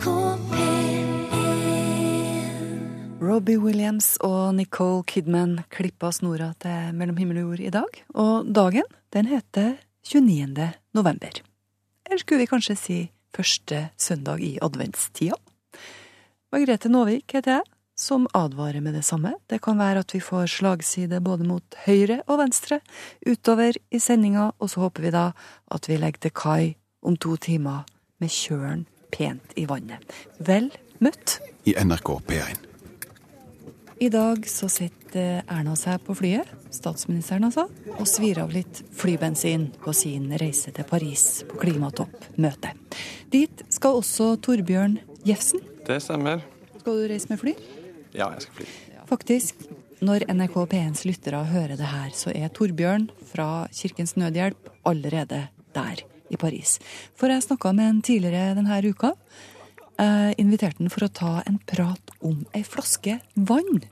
[0.00, 1.06] NRK P1
[3.20, 7.98] Robbie Williams og Nicole Kidman klippa snora til Mellom himmel og jord i dag.
[8.16, 9.76] Og dagen, den heter
[10.08, 10.70] 29.
[10.96, 11.42] november.
[12.06, 12.98] Eller skulle vi kanskje si
[13.36, 15.36] første søndag i adventstida?
[16.50, 19.34] Margrethe Nåvik heter jeg, som advarer med det samme.
[19.52, 22.80] Det kan være at vi får slagside både mot høyre og venstre
[23.26, 25.32] utover i sendinga, og så håper vi da
[25.68, 26.74] at vi legger til kai
[27.04, 27.84] om to timer
[28.20, 30.02] med kjølen pent i vannet.
[30.38, 31.38] Vel møtt.
[31.64, 32.66] i NRK P1.
[34.00, 37.66] I dag så sitter Erna seg på flyet, statsministeren altså,
[37.98, 42.72] og svir av litt flybensin på sin reise til Paris på klimatoppmøte.
[43.28, 44.96] Dit skal også Torbjørn
[45.28, 45.60] Jefsen.
[45.84, 46.40] Det stemmer.
[46.80, 47.54] Skal du reise med fly?
[48.14, 48.68] Ja, jeg skal fly.
[49.10, 49.66] Faktisk,
[50.00, 56.06] når NRK P1s lyttere hører det her, så er Torbjørn fra Kirkens Nødhjelp allerede der
[56.30, 56.78] i Paris.
[57.18, 59.14] For jeg snakka med en tidligere denne uka.
[60.00, 63.82] Jeg inviterte han for å ta en prat om ei flaske vann.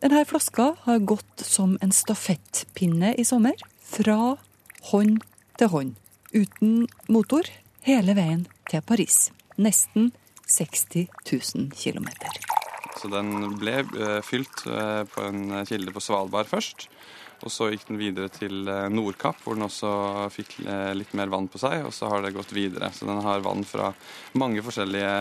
[0.00, 3.54] Denne flaska har gått som en stafettpinne i sommer.
[3.84, 4.36] Fra
[4.90, 5.20] hånd
[5.60, 5.96] til hånd.
[6.32, 7.46] Uten motor.
[7.84, 9.28] Hele veien til Paris.
[9.60, 10.10] Nesten
[10.50, 12.08] 60 000 km.
[13.00, 16.88] Så den ble eh, fylt eh, på en kilde på Svalbard først.
[17.40, 19.92] Og så gikk den videre til eh, Nordkapp, hvor den også
[20.34, 21.84] fikk eh, litt mer vann på seg.
[21.88, 22.92] Og så har det gått videre.
[22.94, 23.92] Så den har vann fra
[24.38, 25.14] mange forskjellige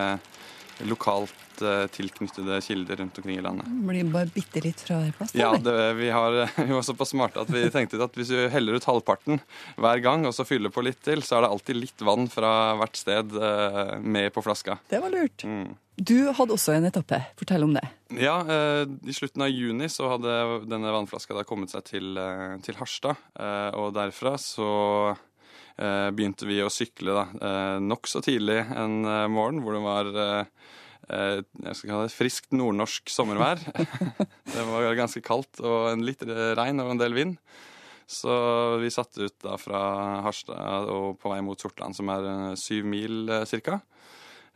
[0.87, 3.71] lokalt eh, tilknyttede kilder rundt omkring i landet.
[3.87, 5.35] Blir bare bitte litt fra hver plass?
[5.35, 8.79] Ja, det, vi, har, vi var såpass smarte at vi tenkte at hvis vi heller
[8.79, 9.41] ut halvparten
[9.79, 12.53] hver gang, og så fyller på litt til, så er det alltid litt vann fra
[12.79, 13.35] hvert sted
[14.03, 14.79] med på flaska.
[14.91, 15.47] Det var lurt.
[15.47, 15.75] Mm.
[15.99, 17.17] Du hadde også en etappe.
[17.39, 17.83] Fortell om det.
[18.15, 20.35] Ja, eh, I slutten av juni så hadde
[20.69, 23.19] denne vannflaska da kommet seg til, eh, til Harstad.
[23.35, 24.69] Eh, og derfra så
[25.75, 30.11] eh, begynte vi å sykle da, eh, nokså tidlig en eh, morgen hvor det var
[30.23, 30.45] eh,
[31.09, 33.59] jeg skal kalle det friskt nordnorsk sommervær.
[34.53, 37.39] det var ganske kaldt og en litt regn og en del vind.
[38.09, 38.29] Så
[38.81, 39.81] vi satte ut da fra
[40.25, 43.81] Harstad og på vei mot Sortland, som er syv mil cirka.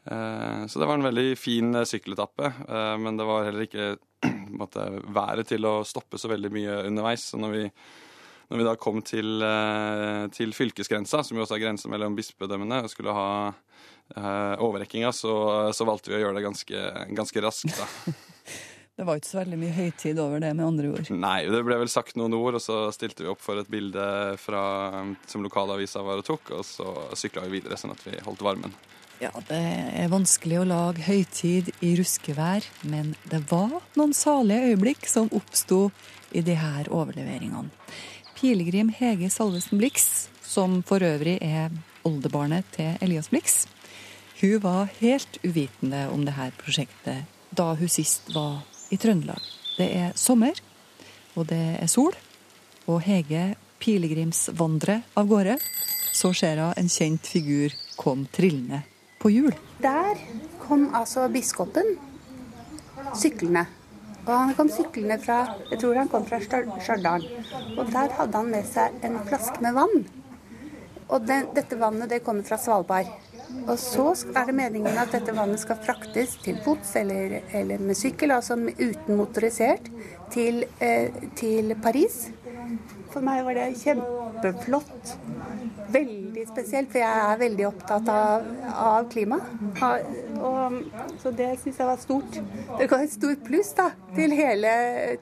[0.06, 3.94] Eh, Så det var en veldig fin eh, sykkeletappe, eh, men det var heller ikke
[4.60, 7.30] måtte, været til å stoppe så veldig mye underveis.
[7.32, 7.64] Så når vi,
[8.50, 9.44] når vi da kom til,
[10.36, 15.34] til fylkesgrensa, som jo også er grensa mellom bispedømmene, og skulle ha eh, overrekkinga, så,
[15.76, 16.86] så valgte vi å gjøre det ganske,
[17.16, 17.76] ganske raskt.
[17.80, 18.14] da.
[18.94, 21.08] Det var ikke så veldig mye høytid over det, med andre ord.
[21.18, 24.04] Nei, det ble vel sagt noen ord, og så stilte vi opp for et bilde
[24.38, 24.62] fra,
[25.26, 26.86] som lokalavisa var og tok, og så
[27.18, 28.76] sykla vi videre, sånn at vi holdt varmen.
[29.24, 35.08] Ja, det er vanskelig å lage høytid i ruskevær, men det var noen salige øyeblikk
[35.08, 35.86] som oppsto
[36.36, 37.72] i de her overleveringene.
[38.36, 41.72] Pilegrim Hege Salvesen Blix, som for øvrig er
[42.04, 43.62] oldebarnet til Elias Blix,
[44.42, 47.24] hun var helt uvitende om det her prosjektet
[47.56, 49.40] da hun sist var i Trøndelag.
[49.80, 50.60] Det er sommer,
[51.40, 52.12] og det er sol,
[52.92, 55.62] og Hege pilegrimsvandrer av gårde.
[56.12, 58.84] Så ser hun en kjent figur kom trillende
[59.24, 59.54] på hjul.
[59.84, 60.20] Der
[60.64, 61.96] kom altså biskopen
[63.18, 63.66] syklende.
[64.24, 65.42] Og han kom syklende fra
[65.72, 67.26] jeg tror han kom fra Stjør- Stjørdal.
[67.78, 70.06] Og der hadde han med seg en flaske med vann.
[71.10, 73.10] Og den, dette vannet det kommer fra Svalbard.
[73.68, 77.98] Og så er det meningen at dette vannet skal fraktes til fots eller, eller med
[78.00, 79.92] sykkel, altså uten motorisert,
[80.34, 82.32] til, eh, til Paris.
[83.14, 85.12] For meg var det kjempeflott.
[85.94, 89.38] Veldig spesielt, for jeg er veldig opptatt av, av klima.
[90.42, 90.80] Og,
[91.22, 92.40] så det syns jeg var stort.
[92.80, 94.72] Det ga et stort pluss da, til hele,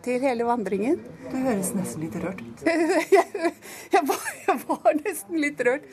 [0.06, 1.02] til hele vandringen.
[1.32, 2.64] Du høres nesten litt rørt ut.
[2.68, 3.52] jeg,
[3.96, 5.86] jeg, var, jeg var nesten litt rørt.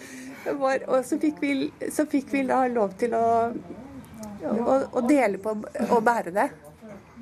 [0.62, 3.26] Var, og så fikk, vi, så fikk vi da lov til å,
[4.46, 6.48] å, å dele på å bære det.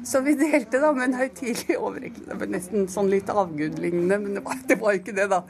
[0.05, 2.29] Så vi delte da med en høytidelig overrekkelse.
[2.31, 5.41] Det var nesten sånn litt avgudlignende, men det var, det var ikke det, da.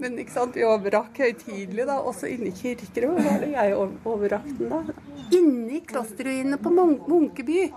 [0.00, 1.98] Men ikke sant, vi overrakk høytidelig, da.
[2.00, 4.82] Også inne i kirkerommet var det jeg over- overrakk den, da.
[5.36, 7.68] Inne i klosterruinene på Mun- Munkeby.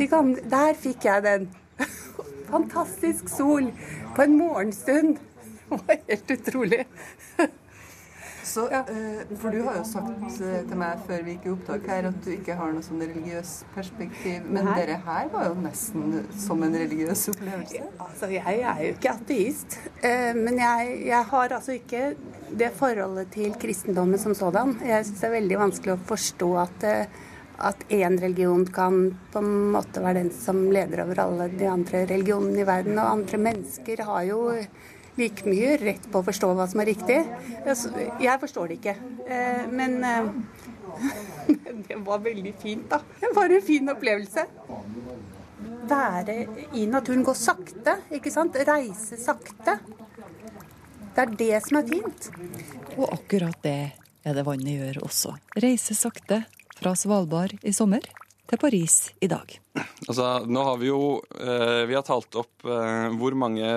[0.00, 1.48] De gamle, der fikk jeg den.
[2.50, 3.70] Fantastisk sol
[4.16, 5.18] på en morgenstund.
[5.68, 6.84] Det var helt utrolig.
[8.44, 11.86] Så, eh, for du har jo sagt eh, til meg før vi gikk i opptak
[11.88, 14.44] her at du ikke har noe sånn religiøs perspektiv.
[14.44, 14.76] Men Nei.
[14.82, 17.84] dere her var jo nesten som en religiøs opplevelse.
[18.04, 22.06] Altså, jeg er jo ikke ateist, eh, men jeg, jeg har altså ikke
[22.54, 24.76] det forholdet til kristendommen som sådan.
[24.84, 26.90] Jeg syns det er veldig vanskelig å forstå at
[27.64, 28.96] at én religion kan
[29.32, 32.98] på en måte være den som leder over alle de andre religionene i verden.
[32.98, 34.40] Og andre mennesker har jo
[35.18, 37.20] like mye rett på å forstå hva som er riktig.
[38.22, 38.96] Jeg forstår det ikke.
[39.26, 40.30] Eh, Men, eh,
[41.88, 43.00] Det var veldig fint, da.
[43.20, 44.46] Det var en fin opplevelse.
[45.90, 46.36] Være
[46.72, 48.56] i naturen, gå sakte, ikke sant.
[48.66, 49.78] Reise sakte.
[51.14, 52.30] Det er det som er fint.
[52.96, 53.76] Og akkurat det
[54.24, 55.34] er det vannet gjør også.
[55.60, 56.44] Reise sakte
[56.78, 58.06] fra Svalbard i sommer
[58.48, 59.52] til Paris i dag.
[60.08, 63.68] Altså, nå har vi jo eh, Vi har talt opp eh, hvor mange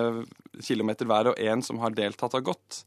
[0.63, 2.83] kilometer hver og en som har deltatt, har gått.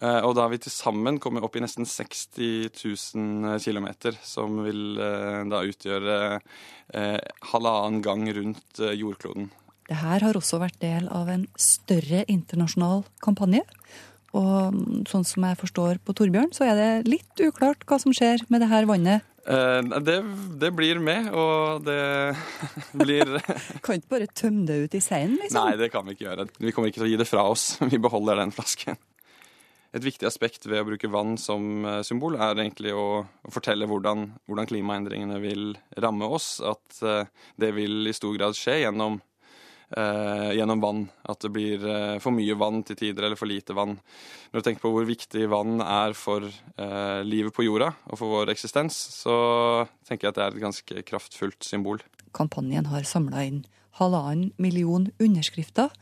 [0.00, 2.72] Eh, og da har vi til sammen kommet opp i nesten 60
[3.14, 3.88] 000 km,
[4.24, 7.18] som vil eh, da utgjøre eh,
[7.52, 9.50] halvannen gang rundt jordkloden.
[9.88, 13.64] Det her har også vært del av en større internasjonal kampanje.
[14.32, 18.14] Og mm, sånn som jeg forstår på Torbjørn, så er det litt uklart hva som
[18.16, 19.26] skjer med det her vannet.
[19.46, 20.18] Eh, det,
[20.60, 22.34] det blir med, og det
[23.02, 23.38] blir
[23.82, 25.58] Kan ikke bare tømme det ut i seien, liksom.
[25.58, 26.46] Nei, det kan vi ikke gjøre.
[26.62, 27.72] Vi kommer ikke til å gi det fra oss.
[27.92, 29.00] Vi beholder den flasken.
[29.92, 34.30] Et viktig aspekt ved å bruke vann som eh, symbol er egentlig å, fortelle hvordan,
[34.46, 36.54] hvordan, klimaendringene vil ramme oss.
[36.64, 37.26] At uh,
[37.60, 39.18] det vil i stor grad skje gjennom,
[39.96, 41.02] uh, gjennom vann.
[41.28, 43.98] At det blir eh, for mye vann til tider eller for lite vann.
[44.52, 46.44] Når du tenker på hvor viktig vann er for
[47.24, 49.36] livet på jorda og for vår eksistens, så
[50.04, 52.02] tenker jeg at det er et ganske kraftfullt symbol.
[52.36, 53.62] Kampanjen har samla inn
[54.00, 55.92] halvannen million underskrifter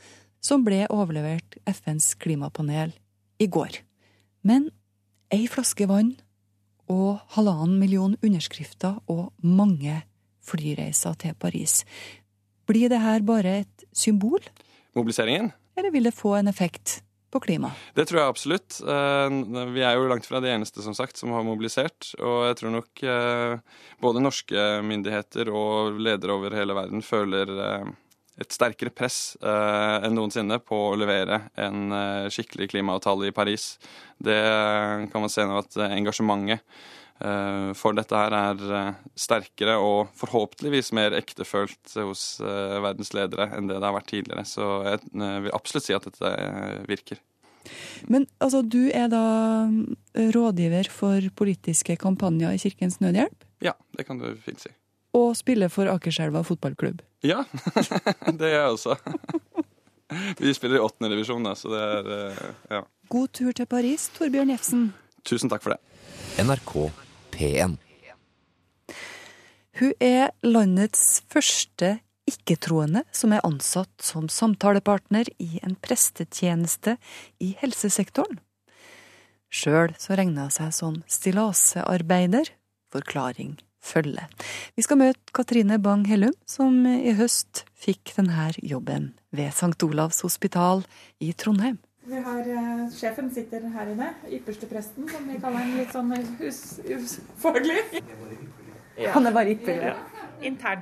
[0.41, 2.95] som ble overlevert FNs klimapanel
[3.39, 3.83] i går.
[4.43, 4.71] Men
[5.33, 6.15] ei flaske vann
[6.91, 10.01] og halvannen million underskrifter og mange
[10.45, 11.83] flyreiser til Paris.
[12.71, 14.43] Blir det her bare et symbol?
[14.97, 15.53] Mobiliseringen?
[15.79, 17.01] Eller vil det få en effekt
[17.31, 17.71] på klima?
[17.95, 18.81] Det tror jeg absolutt.
[18.83, 22.13] Vi er jo langt fra de eneste som sagt, som har mobilisert.
[22.19, 23.03] Og jeg tror nok
[24.03, 27.55] både norske myndigheter og ledere over hele verden føler
[28.41, 33.75] et sterkere press eh, enn noensinne på å levere en eh, skikkelig klimaavtale i Paris.
[34.17, 34.39] Det
[35.13, 36.89] kan man se nå at engasjementet eh,
[37.77, 43.69] for dette her er eh, sterkere og forhåpentligvis mer ektefølt hos eh, verdens ledere enn
[43.69, 44.47] det det har vært tidligere.
[44.49, 46.33] Så jeg eh, vil absolutt si at dette
[46.89, 47.21] virker.
[48.09, 49.23] Men altså, du er da
[50.17, 53.45] rådgiver for politiske kampanjer i Kirkens Nødhjelp?
[53.61, 54.73] Ja, det kan du fint si
[55.17, 57.03] og spiller for Akerselva fotballklubb.
[57.27, 57.43] Ja,
[58.39, 58.97] det gjør jeg også.
[60.43, 62.41] Vi spiller i åttende divisjon, så det er eh,
[62.79, 62.81] ja.
[63.11, 64.89] God tur til Paris, Torbjørn Jefsen.
[65.27, 65.81] Tusen takk for det.
[66.43, 66.75] NRK
[67.41, 67.79] P1.
[69.81, 71.95] Hun er landets første
[72.29, 76.99] ikke-troende som er ansatt som samtalepartner i en prestetjeneste
[77.41, 78.43] i helsesektoren.
[79.51, 82.53] Sjøl så regner hun seg som stillasearbeider.
[82.93, 84.27] Forklaring følge.
[84.77, 89.79] Vi skal møte Katrine Bang-Hellum, som i høst fikk denne jobben ved St.
[89.87, 90.85] Olavs hospital
[91.23, 91.81] i Trondheim.
[92.11, 94.09] Vi har uh, Sjefen sitter her inne.
[94.27, 96.11] Ypperstepresten, som vi kaller ham litt sånn
[96.41, 96.59] hus,
[96.89, 97.85] husfaglig.
[98.99, 99.13] Ja.
[99.15, 99.93] Han er bare ypperlig.
[99.93, 99.99] Ja.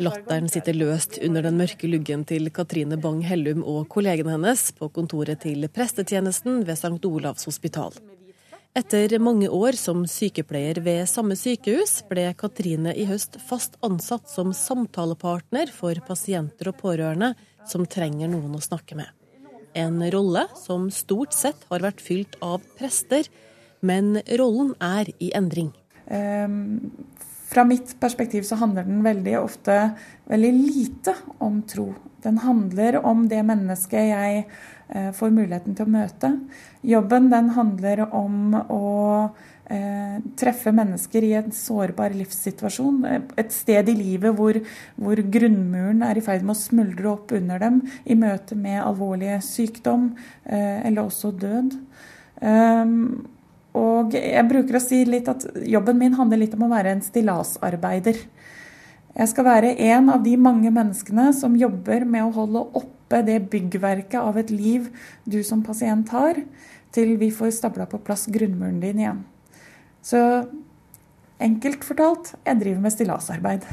[0.01, 5.43] Latteren sitter løst under den mørke luggen til Katrine Bang-Hellum og kollegene hennes på kontoret
[5.43, 7.03] til prestetjenesten ved St.
[7.11, 7.99] Olavs hospital.
[8.79, 14.55] Etter mange år som sykepleier ved samme sykehus, ble Katrine i høst fast ansatt som
[14.55, 17.35] samtalepartner for pasienter og pårørende
[17.69, 19.11] som trenger noen å snakke med.
[19.75, 23.29] En rolle som stort sett har vært fylt av prester,
[23.81, 25.73] men rollen er i endring.
[26.09, 26.91] Um,
[27.49, 29.77] fra mitt perspektiv så handler den veldig ofte
[30.29, 31.15] veldig lite
[31.45, 31.93] om tro.
[32.25, 34.49] Den handler om det mennesket jeg
[34.89, 36.31] Eh, får muligheten til å møte.
[36.87, 38.85] Jobben den handler om å
[40.39, 43.03] treffe mennesker i en sårbar livssituasjon.
[43.37, 44.57] Et sted i livet hvor,
[44.97, 49.37] hvor, grunnmuren er i ferd med å smuldre opp under dem i møte med alvorlig
[49.45, 51.77] sykdom eh, eller også død.
[52.41, 53.27] Um,
[53.79, 57.05] og jeg bruker å si litt at jobben min handler litt om å være en
[57.05, 58.21] stillasarbeider.
[59.19, 63.41] Jeg skal være en av de mange menneskene som jobber med å holde oppe det
[63.53, 64.89] byggverket av et liv
[65.27, 66.39] du som pasient har,
[66.95, 69.27] til vi får stabla på plass grunnmuren din igjen.
[70.03, 70.21] Så
[71.43, 73.69] enkelt fortalt, jeg driver med stillasarbeid.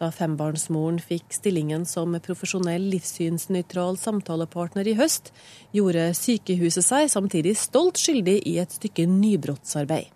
[0.00, 5.30] Da fembarnsmoren fikk stillingen som profesjonell livssynsnøytral samtalepartner i høst,
[5.72, 10.10] gjorde sykehuset seg samtidig stolt skyldig i et stykke nybrottsarbeid.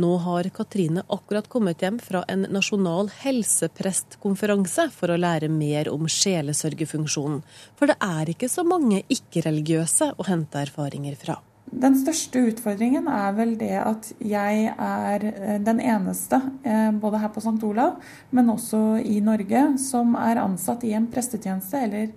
[0.00, 6.06] Nå har Katrine akkurat kommet hjem fra en nasjonal helseprestkonferanse for å lære mer om
[6.08, 7.42] sjelesørgefunksjonen.
[7.76, 11.40] For det er ikke så mange ikke-religiøse å hente erfaringer fra.
[11.70, 17.30] Den største utfordringen er vel det at jeg er eh, den eneste, eh, både her
[17.30, 17.60] på St.
[17.66, 18.00] Olav,
[18.34, 22.10] men også i Norge, som er ansatt i en prestetjeneste, eller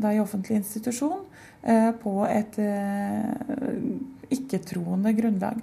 [0.00, 1.20] da i offentlig institusjon,
[1.62, 2.56] eh, på et
[4.32, 5.60] ikke-troende grunnlag.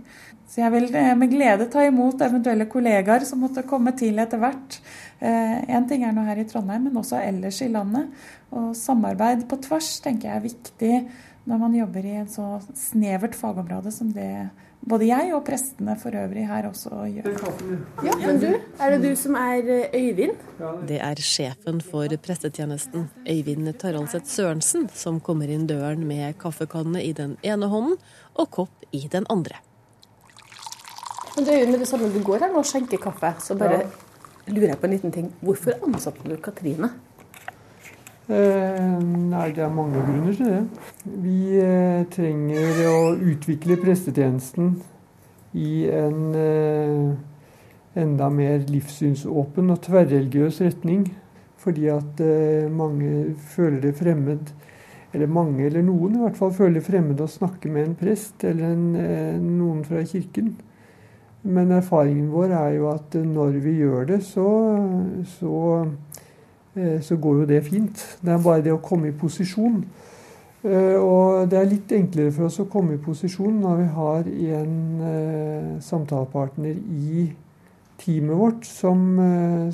[0.52, 4.78] Så jeg vil med glede ta imot eventuelle kollegaer som måtte komme til etter hvert.
[5.24, 8.12] Én ting er nå her i Trondheim, men også ellers i landet.
[8.52, 10.94] Og samarbeid på tvers tenker jeg er viktig
[11.50, 14.50] når man jobber i et så snevert fagområde som det
[14.82, 17.30] både jeg og prestene for øvrig her også gjør.
[18.06, 18.48] Ja, men du,
[18.82, 20.38] Er det du som er eh, Øyvind?
[20.90, 27.12] Det er sjefen for prestetjenesten, Øyvind Taraldseth Sørensen, som kommer inn døren med kaffekanne i
[27.14, 27.98] den ene hånden
[28.36, 29.62] og kopp i den andre.
[31.36, 33.56] Men det er jo med det samme du går her nå og skjenker kaffe, så
[33.56, 33.86] bare
[34.50, 35.32] lurer jeg på en liten ting.
[35.46, 36.90] Hvorfor ansatte du Katrine?
[38.30, 40.62] Eh, nei, det er mange grunner til det.
[41.24, 44.76] Vi eh, trenger å utvikle prestetjenesten
[45.58, 47.08] i en eh,
[47.98, 51.08] enda mer livssynsåpen og tverrreligiøs retning.
[51.62, 52.22] Fordi at
[52.74, 54.48] mange føler det fremmed,
[55.14, 58.42] eller mange eller noen i hvert fall føler det fremmed å snakke med en prest
[58.50, 58.88] eller en,
[59.60, 60.56] noen fra kirken.
[61.46, 64.48] Men erfaringen vår er jo at når vi gjør det, så,
[65.38, 65.54] så
[67.04, 68.04] så går jo det fint.
[68.22, 69.82] Det er bare det å komme i posisjon.
[70.62, 74.28] Eh, og det er litt enklere for oss å komme i posisjon når vi har
[74.58, 74.76] en
[75.10, 77.26] eh, samtalepartner i
[78.02, 79.02] teamet vårt som,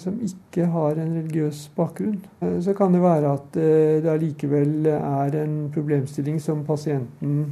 [0.03, 2.17] som, ikke har en religiøs bakgrunn.
[2.59, 7.45] Så kan det være at det allikevel er en problemstilling som pasienten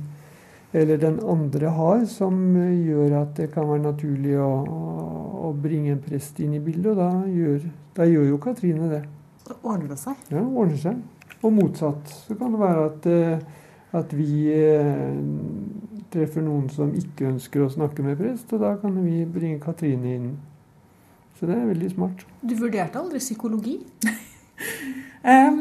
[0.76, 4.52] eller den andre har, som gjør at det kan være naturlig å,
[5.48, 6.92] å bringe en prest inn i bildet.
[6.92, 9.06] Og da gjør, da gjør jo Katrine det.
[9.46, 10.18] Da ordner det seg?
[10.32, 11.02] Ja, det ordner seg.
[11.46, 12.10] Og motsatt.
[12.26, 13.40] Så kan det være at, eh,
[14.00, 15.20] at vi eh,
[16.14, 20.16] treffer noen som ikke ønsker å snakke med prest, og da kan vi bringe Katrine
[20.18, 20.30] inn.
[21.38, 22.26] Så det er veldig smart.
[22.42, 23.76] Du vurderte aldri psykologi?
[25.34, 25.60] um,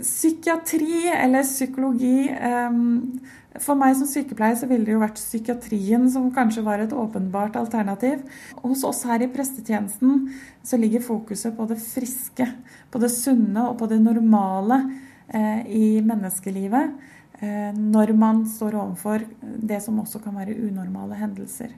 [0.00, 3.20] psykiatri eller psykologi um,
[3.62, 7.58] for meg som sykepleier så ville det jo vært psykiatrien som kanskje var et åpenbart
[7.60, 8.22] alternativ.
[8.62, 10.30] Hos oss her i prestetjenesten
[10.66, 12.48] så ligger fokuset på det friske,
[12.90, 14.80] på det sunne og på det normale
[15.28, 16.96] eh, i menneskelivet.
[17.40, 21.74] Eh, når man står overfor det som også kan være unormale hendelser.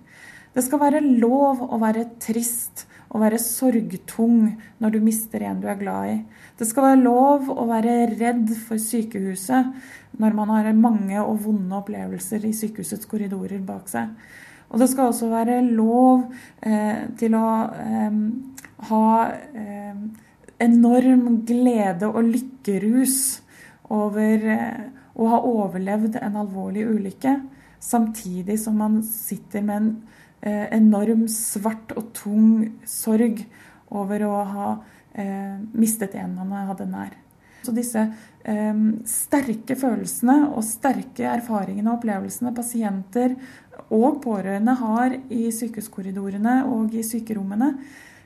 [0.54, 5.68] Det skal være lov å være trist og være sorgtung når du mister en du
[5.70, 6.16] er glad i.
[6.58, 9.70] Det skal være lov å være redd for sykehuset
[10.18, 14.10] når man har mange og vonde opplevelser i sykehusets korridorer bak seg.
[14.68, 16.26] Og det skal også være lov
[16.66, 18.18] eh, til å eh,
[18.90, 19.04] ha
[19.54, 20.02] eh,
[20.66, 23.20] enorm glede og lykkerus
[23.94, 24.82] over eh,
[25.18, 27.38] å ha overlevd en alvorlig ulykke,
[27.80, 29.90] samtidig som man sitter med en
[30.38, 33.40] Eh, enorm svart og tung sorg
[33.90, 34.97] over å ha eh,
[35.74, 37.16] mistet en man hadde nær.
[37.68, 38.00] Så disse
[38.48, 43.34] eh, sterke følelsene og sterke erfaringene og opplevelsene pasienter
[43.94, 47.72] og pårørende har i sykehuskorridorene og i sykerommene,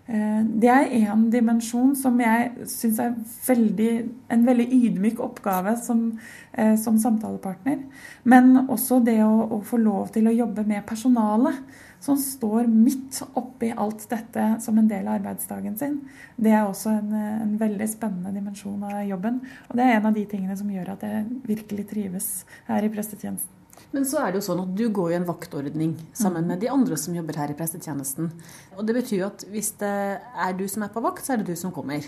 [0.07, 3.17] eh, det er én dimensjon som jeg syns er
[3.49, 3.93] veldig,
[4.37, 6.11] en veldig ydmyk oppgave som,
[6.53, 7.83] eh, som samtalepartner.
[8.25, 13.21] Men også det å, å, få lov til å jobbe med personalet som står midt
[13.39, 16.01] oppi alt dette som en del av arbeidsdagen sin.
[16.37, 19.39] Det er også en, en, veldig spennende dimensjon av jobben.
[19.71, 22.31] Og det er en av de tingene som gjør at jeg virkelig trives
[22.67, 23.59] her i prestetjenesten.
[23.93, 26.71] Men så er det jo sånn at du går i en vaktordning sammen med de
[26.73, 28.31] andre som jobber her i prestetjenesten.
[28.77, 31.43] Og det betyr jo at hvis det er du som er på vakt, så er
[31.43, 32.07] det du som kommer.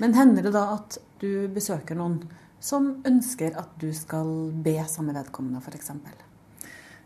[0.00, 2.22] Men hender det da at du besøker noen
[2.64, 4.30] som ønsker at du skal
[4.64, 5.92] be samme vedkommende, f.eks.?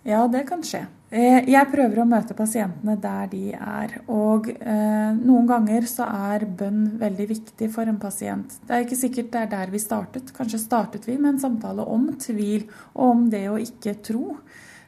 [0.08, 0.86] Ja, det kan skje.
[1.10, 3.94] Eh, jeg prøver å møte pasientene der de er.
[4.12, 8.58] Og eh, noen ganger så er bønn veldig viktig for en pasient.
[8.64, 10.32] Det er ikke sikkert det er der vi startet.
[10.36, 14.38] Kanskje startet vi med en samtale om tvil og om det å ikke tro.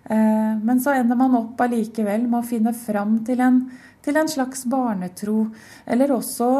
[0.08, 3.64] Eh, men så ender man opp allikevel med å finne fram til en,
[4.00, 5.42] til en slags barnetro.
[5.84, 6.52] Eller også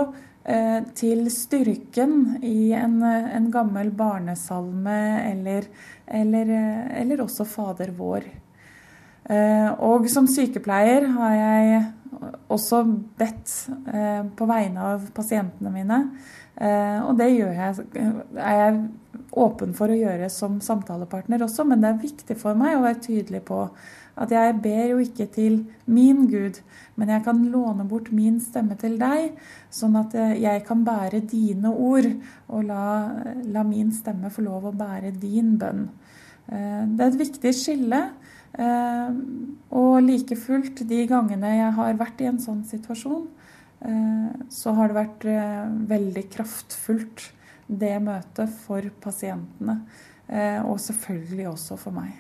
[0.97, 5.69] til styrken i en, en gammel barnesalme eller,
[6.09, 6.53] eller,
[6.97, 8.25] eller også Fader vår.
[9.29, 11.81] Eh, og som sykepleier har jeg
[12.51, 12.83] også
[13.21, 13.53] bedt
[13.93, 16.01] eh, på vegne av pasientene mine.
[16.61, 17.87] Eh, og det jeg,
[18.41, 18.81] er jeg
[19.31, 23.03] åpen for å gjøre som samtalepartner også, men det er viktig for meg å være
[23.05, 23.65] tydelig på
[24.21, 26.59] at jeg ber jo ikke til min Gud,
[26.99, 29.39] men jeg kan låne bort min stemme til deg,
[29.73, 32.09] sånn at jeg kan bære dine ord,
[32.51, 32.83] og la,
[33.55, 35.87] la min stemme få lov å bære din bønn.
[36.51, 38.03] Det er et viktig skille.
[38.59, 39.11] Eh,
[39.71, 43.29] og like fullt, de gangene jeg har vært i en sånn situasjon,
[43.87, 47.29] eh, så har det vært eh, veldig kraftfullt,
[47.71, 49.83] det møtet for pasientene.
[50.31, 52.13] Og selvfølgelig også for meg.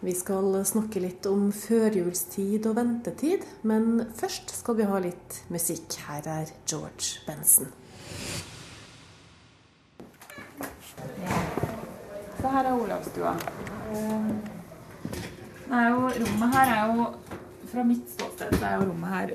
[0.00, 5.98] Vi skal snakke litt om førjulstid og ventetid, men først skal vi ha litt musikk.
[6.08, 7.68] Her er George Benson.
[12.40, 13.36] Så her er Olavstua.
[15.68, 17.08] Jo, rommet her er jo
[17.68, 19.34] Fra mitt ståsted så er jo rommet her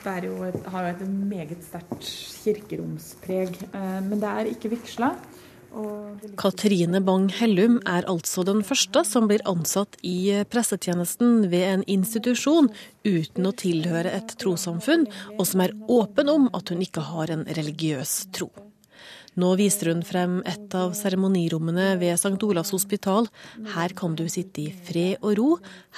[0.00, 2.06] det jo et, har jo et meget sterkt
[2.40, 3.58] kirkeromspreg.
[3.68, 5.10] Eh, men det er ikke vigsla.
[6.40, 12.72] Katrine Bang Hellum er altså den første som blir ansatt i pressetjenesten ved en institusjon
[13.06, 15.06] uten å tilhøre et trossamfunn,
[15.38, 18.50] og som er åpen om at hun ikke har en religiøs tro.
[19.38, 22.34] Nå viser hun frem et av seremonirommene ved St.
[22.42, 23.28] Olavs hospital.
[23.76, 25.50] Her kan du sitte i fred og ro,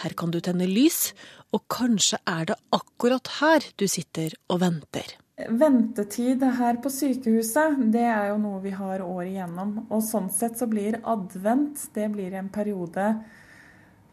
[0.03, 1.15] her kan du tenne lys,
[1.53, 5.17] og kanskje er det akkurat her du sitter og venter.
[5.49, 9.87] Ventetid her på sykehuset, det er jo noe vi har året igjennom.
[9.89, 13.15] Og sånn sett så blir advent det blir en periode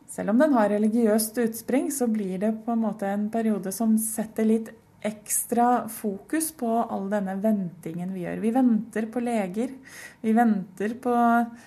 [0.10, 3.92] Selv om den har religiøst utspring, så blir det på en måte en periode som
[4.02, 4.72] setter litt
[5.06, 8.42] ekstra fokus på all denne ventingen vi gjør.
[8.44, 9.72] Vi venter på leger,
[10.22, 11.14] vi venter på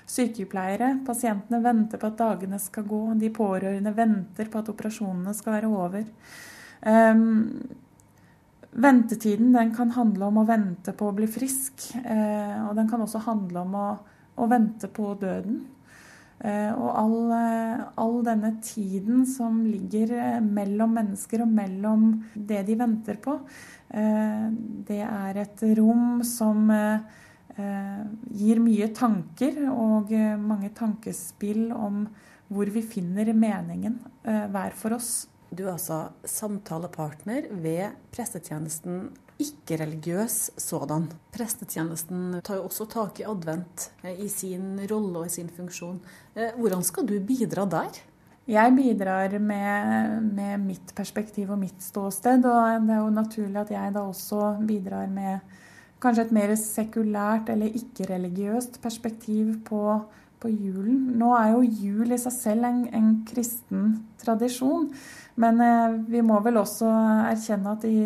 [0.08, 0.94] sykepleiere.
[1.06, 3.02] Pasientene venter på at dagene skal gå.
[3.20, 6.04] De pårørende venter på at operasjonene skal være over.
[6.84, 7.62] Um,
[8.72, 11.90] Ventetiden den kan handle om å vente på å bli frisk.
[12.04, 13.88] uh, og den kan også handle om å,
[14.40, 15.60] å vente på døden.
[16.42, 22.64] Eh, og all, eh, all, denne tiden som ligger eh, mellom mennesker og mellom det
[22.66, 23.38] de venter på,
[23.92, 26.70] det er et rom som
[28.32, 32.06] gir mye tanker og mange tankespill om
[32.48, 35.10] hvor vi finner meningen hver for oss.
[35.52, 39.10] Du er altså samtalepartner ved prestetjenesten
[39.40, 41.08] ikke-religiøs sådan.
[41.32, 46.00] Prestetjenesten tar jo også tak i advent eh, i sin rolle og i sin funksjon.
[46.36, 48.02] Eh, hvordan skal du bidra der?
[48.48, 52.44] Jeg bidrar med, med, mitt perspektiv og mitt ståsted.
[52.44, 55.38] Og det er jo naturlig at jeg da også bidrar med
[56.02, 60.00] kanskje et mer sekulært eller ikke-religiøst perspektiv på,
[60.42, 61.12] på, julen.
[61.20, 64.90] Nå er jo jul i seg selv en, en kristen tradisjon.
[65.40, 66.88] Men eh, vi må vel også
[67.30, 67.98] erkjenne at i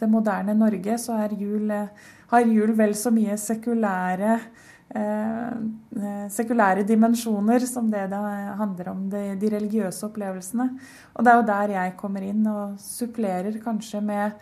[0.00, 4.36] det moderne Norge så jul, eh, har jul vel så mye sekulære,
[4.94, 8.20] eh, sekulære dimensjoner som det det
[8.60, 10.68] handler om de, de, religiøse opplevelsene.
[11.14, 14.36] Og det er jo der jeg kommer inn og supplerer kanskje med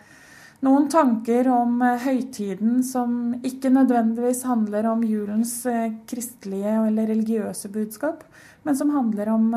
[0.59, 5.61] noen tanker om høytiden som ikke nødvendigvis handler om julens
[6.09, 8.25] kristelige eller religiøse budskap,
[8.67, 9.55] men som handler om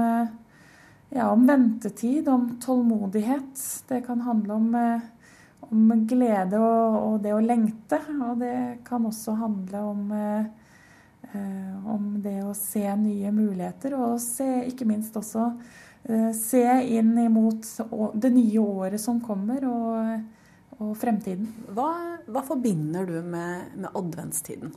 [1.15, 3.85] ja, om ventetid, om tålmodighet.
[3.89, 5.01] Det kan handle om, eh,
[5.61, 8.01] om glede og, og, det å lengte.
[8.31, 10.45] Og det kan også handle om, eh,
[11.33, 15.53] eh, om det å se nye muligheter, og se, ikke minst også
[16.35, 16.65] se
[16.97, 17.63] inn imot
[18.19, 21.47] det nye året som kommer, og, og fremtiden.
[21.77, 21.93] Hva,
[22.27, 24.73] hva, forbinder du med, med adventstiden?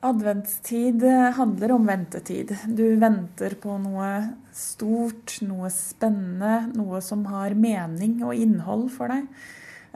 [0.00, 1.02] Adventstid
[1.34, 2.52] handler om ventetid.
[2.66, 4.10] Du venter på noe
[4.54, 9.24] stort, noe spennende, noe som har mening og innhold for deg.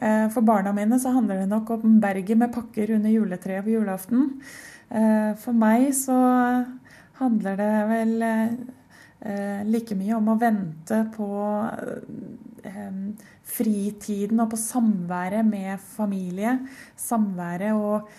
[0.02, 3.76] Eh, for barna mine så handler det nok om berget med pakker under juletreet på
[3.76, 4.26] julaften.
[4.90, 6.18] Eh, for meg så
[7.20, 11.30] handler det vel eh, like mye om å vente på
[13.52, 16.58] fritiden og på samværet med familie.
[16.98, 18.10] Samværet og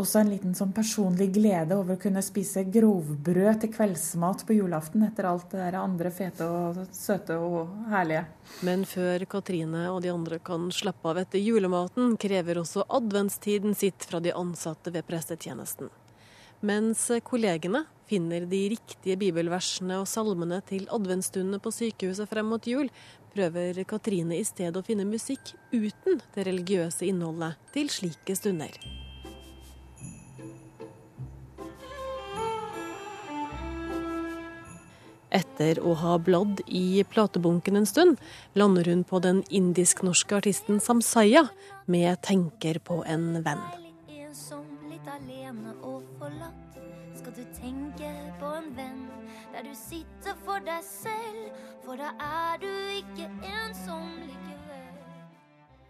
[0.00, 5.04] også en liten sånn personlig glede over å kunne spise grovbrød til kveldsmat på julaften
[5.06, 8.24] etter alt det der andre fete og søte og herlige.
[8.64, 14.08] Men før Katrine og de andre kan slappe av etter julematen, krever også adventstiden sitt
[14.08, 15.92] fra de ansatte ved prestetjenesten.
[16.62, 22.88] Mens kollegene finner de riktige bibelversene og salmene til adventsstundene på sykehuset frem mot jul,
[23.34, 29.01] prøver Katrine i stedet å finne musikk uten det religiøse innholdet til slike stunder.
[35.32, 38.18] Etter å ha bladd i platebunken en stund,
[38.52, 41.46] lander hun på den indisk-norske artisten Samsaya
[41.86, 43.64] med 'Tenker på en venn'.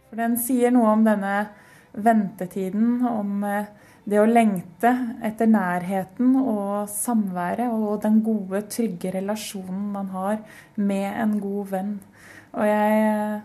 [0.08, 1.36] For den sier noe om denne
[1.92, 3.66] ventetiden, om eh,
[4.08, 4.90] det å lengte
[5.22, 10.40] etter nærheten og samværet og den gode, trygge relasjonen man har
[10.74, 11.92] med en god venn.
[12.52, 13.42] Og jeg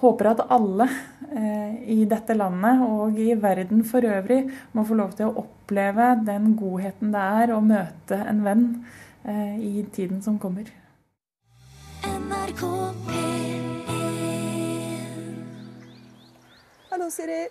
[0.00, 0.86] håper at alle
[1.28, 6.14] eh, i dette landet og i verden for øvrig må få lov til å oppleve
[6.26, 8.66] den godheten det er å møte en venn
[9.24, 10.72] eh, i tiden som kommer.
[12.08, 12.64] NRK
[16.90, 17.44] Hallo, Siri.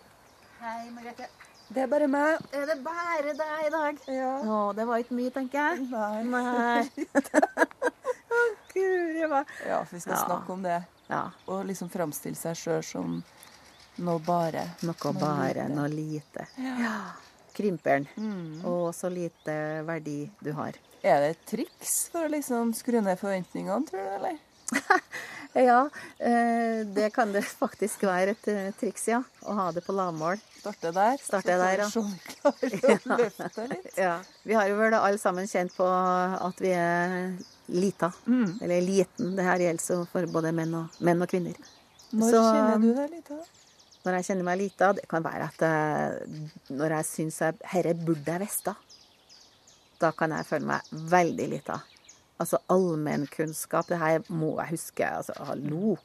[0.60, 1.49] Hei, Margrethe.
[1.70, 2.40] Det er bare meg.
[2.56, 4.00] Er det bare deg i dag?
[4.10, 4.30] Ja.
[4.42, 5.84] Å, det var ikke mye, tenker jeg.
[5.92, 6.24] Nei.
[6.26, 7.10] Nei.
[8.30, 8.40] Å,
[8.74, 9.54] Guri meg.
[9.68, 10.24] Ja, for vi skal Ja.
[10.26, 10.80] snakke om det.
[11.10, 11.24] Ja.
[11.50, 13.20] Og liksom framstille seg sjøl som
[14.02, 14.66] noe bare.
[14.86, 15.76] Noe bare, lite.
[15.76, 16.48] noe lite.
[16.58, 16.96] Ja.
[17.58, 18.06] Krymperen.
[18.18, 18.62] Mm.
[18.66, 19.56] Og så lite
[19.86, 20.78] verdi du har.
[21.04, 24.40] Er det et triks for å liksom skru ned forventningene, tror du, eller?
[25.58, 29.24] Ja, eh, det kan det faktisk være et eh, triks, ja.
[29.42, 30.38] Å ha det på lavmål.
[30.60, 31.18] Starte der.
[31.24, 31.90] Starte der, ja.
[33.98, 34.20] Ja.
[34.46, 37.34] Vi har jo vel alle sammen kjent på at vi er
[37.74, 38.12] lita.
[38.28, 38.60] Mm.
[38.62, 39.34] Eller liten.
[39.38, 41.56] Det her gjelder så for både menn og, menn og kvinner.
[42.12, 43.36] Når Så- kjenner du deg lita?
[44.06, 47.92] Når jeg kjenner meg lita, det kan være at jeg, når jeg syns jeg Herre
[48.00, 48.68] burde jeg visst,
[50.00, 50.82] da kan jeg føle meg
[51.12, 51.76] veldig lita.
[52.40, 55.04] Altså allmennkunnskap, det her må jeg huske.
[55.08, 55.98] Altså, hallo.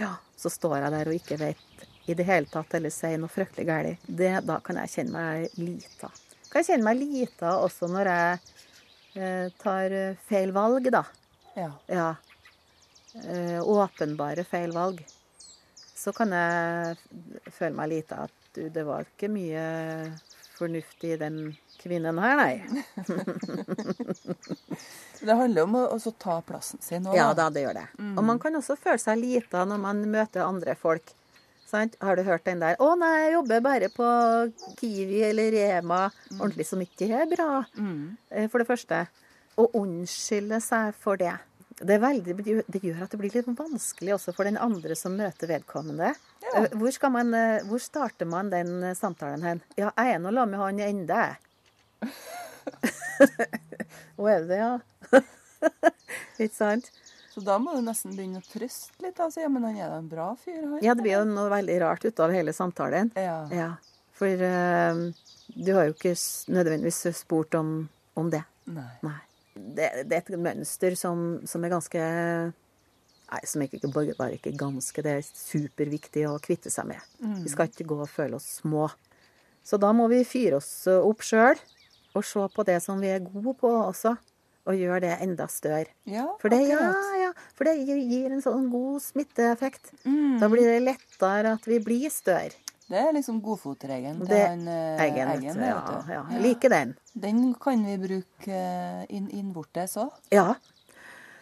[0.00, 3.28] Ja, så står jeg der og ikke vet i det hele tatt eller sier noe
[3.30, 4.06] fryktelig galt.
[4.08, 6.08] Det- Da kan jeg kjenne meg lita.
[6.50, 8.40] Kan jeg kjenne meg lita også når jeg
[9.14, 11.04] eh, tar feil valg, da.
[11.56, 11.70] Ja.
[11.88, 12.14] Ja.
[13.14, 15.04] Eh, åpenbare feil valg.
[15.94, 16.96] Så kan jeg
[17.52, 19.66] føle meg lita at du, det var ikke mye
[20.56, 21.36] fornuftig i den
[21.82, 22.62] kvinnen her, nei.
[25.22, 27.14] Det handler om å også ta plassen sin òg.
[27.14, 27.84] Ja da, det gjør det.
[28.16, 31.12] Og man kan også føle seg lita når man møter andre folk.
[31.72, 31.94] Sant?
[32.04, 34.06] Har du hørt den der 'Å nei, jeg jobber bare på
[34.80, 36.10] Kiwi eller Rema'.
[36.38, 37.62] Ordentlig som ikke er bra.
[37.78, 38.16] Mm.
[38.30, 39.06] Eh, For det første.
[39.56, 41.32] Å unnskylde seg for det.
[41.78, 42.34] Det, er veldig,
[42.68, 46.12] det gjør at det blir litt vanskelig også for den andre som møter vedkommende.
[46.44, 46.66] Ja.
[46.72, 49.62] Hvor, skal man, eh, hvor starter man den eh, samtalen hen?
[49.76, 51.36] Ja, jeg er nå sammen med han ennå, jeg.
[54.18, 54.80] Å, er det ja?
[56.42, 56.90] Ikke sant?
[57.32, 59.16] Så da må du nesten begynne å trøste litt.
[59.16, 59.40] Altså.
[59.40, 60.82] Ja, men han er da en bra fyr, han.
[60.84, 63.08] Ja, det blir jo noe veldig rart ut av hele samtalen.
[63.16, 63.48] Ja.
[63.54, 63.70] Ja,
[64.18, 65.08] For uh,
[65.56, 66.12] du har jo ikke
[66.52, 67.88] nødvendigvis spurt om,
[68.20, 68.42] om det.
[68.68, 68.90] Nei.
[69.06, 69.20] Nei.
[69.52, 72.02] Det, det er et mønster som, som er ganske
[73.32, 77.00] Nei, som ikke, bare bare ikke ganske, det er superviktig å kvitte seg med.
[77.24, 77.38] Mm.
[77.46, 78.90] Vi skal ikke gå og føle oss små.
[79.64, 81.56] Så da må vi fyre oss opp sjøl,
[82.14, 84.16] og se på det som vi er gode på også,
[84.66, 85.86] og gjøre det enda større.
[86.06, 89.90] Ja, For det, ja, ja, for det gir- en sånn god smitteeffekt.
[90.04, 90.38] Mm.
[90.38, 92.52] Da blir det lettere at vi blir større.
[92.88, 95.56] Det er liksom godfotregelen til Det- han eh, Eggen, Eggen.
[95.56, 96.94] Ja, ja, jeg liker den.
[97.18, 100.12] Den kan vi bruke eh, inn, innvortes òg.
[100.30, 100.54] Ja.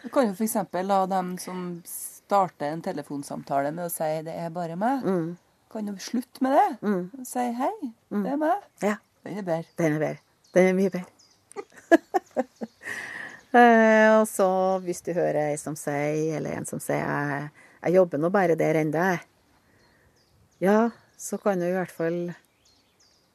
[0.03, 0.55] Du kan jo f.eks.
[0.87, 5.37] la dem som starter en telefonsamtale med å si 'det er bare meg', Mm.
[5.69, 6.79] kan jo slutte med det.
[6.81, 7.25] Mm.
[7.25, 8.61] Si 'hei, det er meg'.
[8.81, 8.95] Ja.
[9.23, 9.65] Den er bedre.
[9.77, 10.19] Den er bedre.
[10.55, 11.09] Den er mye bedre.
[13.51, 14.45] Eh, og så
[14.79, 17.49] hvis du hører ei som sier, eller en som sier jeg,
[17.81, 19.19] 'Jeg jobber nå bare der ennå', jeg.
[20.63, 22.31] Ja, så kan jo i hvert fall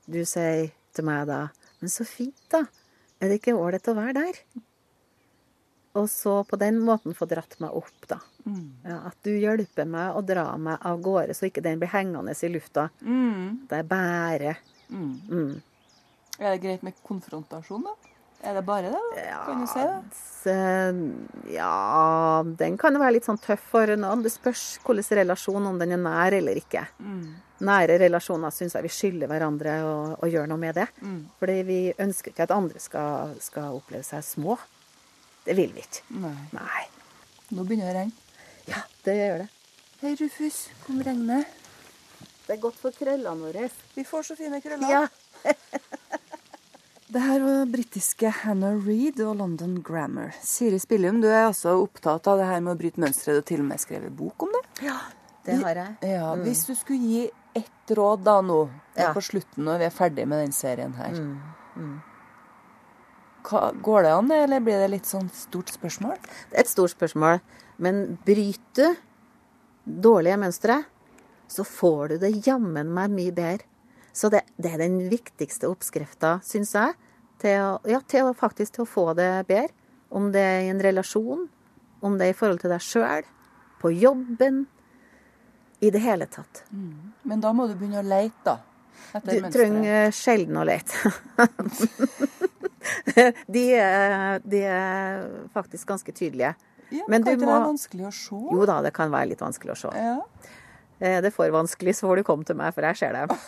[0.09, 1.51] du si til meg da
[1.81, 2.65] 'Men så fint, da.
[3.21, 4.41] Er det ikke ålreit å være der?'
[5.97, 8.19] Og så på den måten få dratt meg opp, da.
[8.47, 8.73] Mm.
[8.85, 12.35] Ja, at du hjelper meg å dra meg av gårde, så ikke den blir hengende
[12.37, 12.91] i lufta.
[13.01, 13.67] Mm.
[13.69, 14.57] Det er bare.
[14.89, 15.63] Mm.
[16.39, 18.13] Er det greit med konfrontasjon, da?
[18.47, 19.39] Er det bare det, da?
[19.47, 19.97] Kan du se det?
[20.13, 20.53] Så,
[21.55, 24.23] ja, den kan jo være litt sånn tøff for noen.
[24.23, 26.85] Det spørs hvilken relasjon, om den er nær eller ikke.
[27.01, 27.25] Mm.
[27.67, 30.87] Nære relasjoner syns jeg vi skylder hverandre å, å gjøre noe med det.
[31.01, 31.21] Mm.
[31.41, 34.59] Fordi vi ønsker ikke at andre skal, skal oppleve seg små.
[35.47, 36.05] Det vil vi ikke.
[36.21, 36.37] Nei.
[36.53, 36.85] Nei.
[37.57, 38.25] Nå begynner det å regne.
[38.67, 39.49] Ja, det gjør det.
[40.03, 40.61] Hei, Rufus.
[40.85, 41.63] Kom regnet.
[42.47, 43.71] Det er godt for krøllene våre.
[43.97, 44.93] Vi får så fine krøller.
[44.93, 45.07] Ja.
[47.07, 50.33] Det her var britiske Hannah Reed og London Grammar.
[50.43, 53.63] Siri Spillum, du er altså opptatt av det her med å bryte mønsteret og til
[53.63, 54.63] og med skrevet bok om det?
[54.89, 54.97] Ja,
[55.47, 55.95] det har jeg.
[56.17, 56.43] Ja, Mm.
[56.49, 59.13] Hvis du skulle gi ett råd da nå, Ja.
[59.13, 61.41] på slutten når vi er ferdig med den serien her, Mm.
[61.77, 62.01] Mm.
[63.45, 66.19] hva, går det an eller blir det litt sånn stort spørsmål?
[66.51, 67.41] Det er et stort spørsmål.
[67.79, 68.97] Men bryter
[69.87, 70.85] du dårlige mønstre,
[71.49, 73.61] så får du det jammen meg mye bedre.
[74.17, 76.95] Så det, det er den viktigste oppskrifta, syns jeg,
[77.43, 79.69] til å, ja, til å faktisk til å få det bedre.
[80.17, 81.43] Om det er i en relasjon,
[82.07, 83.27] om det er i forhold til deg sjøl,
[83.83, 84.63] på jobben,
[85.85, 86.63] i det hele tatt.
[86.73, 88.55] Men da må du begynne å leite, da.
[89.13, 91.11] Du Etter trenger sjelden å lete.
[93.53, 96.55] de, er, de er faktisk ganske tydelige.
[96.95, 98.41] Ja, Men kan du ikke må- det være vanskelig å se?
[98.57, 99.93] Jo da, det kan være litt vanskelig å se.
[100.01, 100.17] Ja.
[101.13, 103.37] Er det for vanskelig, så får du komme til meg, for jeg ser dem.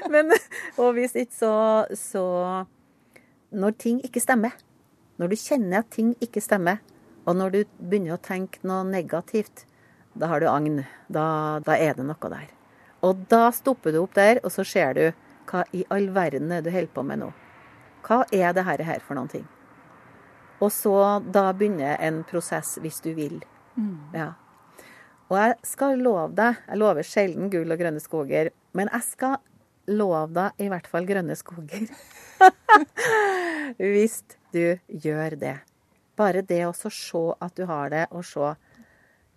[0.12, 0.32] Men,
[0.80, 1.54] og hvis ikke, så,
[1.94, 2.24] så
[3.50, 4.54] Når ting ikke stemmer,
[5.18, 6.78] Når du kjenner at ting ikke stemmer,
[7.28, 9.66] og når du begynner å tenke noe negativt,
[10.16, 10.80] da har du agn.
[11.12, 12.48] Da, da er det noe der.
[13.04, 15.04] Og da stopper du opp der, og så ser du
[15.50, 17.30] hva i all verden er det du holder på med nå.
[18.06, 19.44] Hva er det her, her for noen ting?
[20.60, 23.40] Og så da begynner en prosess, hvis du vil.
[24.16, 24.32] Ja.
[25.30, 29.38] Og jeg skal love deg, jeg lover sjelden gull og grønne skoger, men jeg skal
[29.90, 31.88] love deg i hvert fall grønne skoger.
[33.80, 34.22] Hvis
[34.54, 35.56] du gjør det.
[36.18, 38.54] Bare det å se at du har det, og se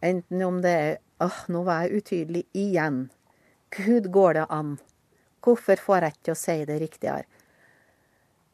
[0.04, 3.06] enten om det er åh, nå var jeg utydelig igjen.
[3.74, 4.76] Gud, går det an?
[5.44, 7.26] Hvorfor får jeg ikke til å si det riktigere?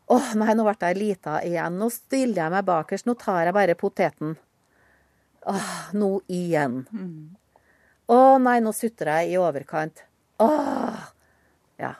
[0.09, 1.75] Åh, nei, nå ble jeg lita igjen.
[1.77, 3.05] Nå stiller jeg meg bakerst.
[3.05, 4.37] Nå tar jeg bare poteten.
[5.49, 6.79] Åh, nå igjen.
[8.09, 10.01] Å nei, nå sutrer jeg i overkant.
[10.41, 10.88] Åh.
[11.79, 11.93] Ja.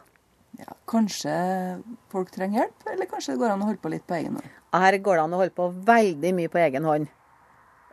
[0.60, 1.34] Ja, kanskje
[2.12, 4.48] folk trenger hjelp, eller kanskje det går an å holde på litt på egen hånd?
[4.74, 7.08] Her går det an å holde på veldig mye på egen hånd.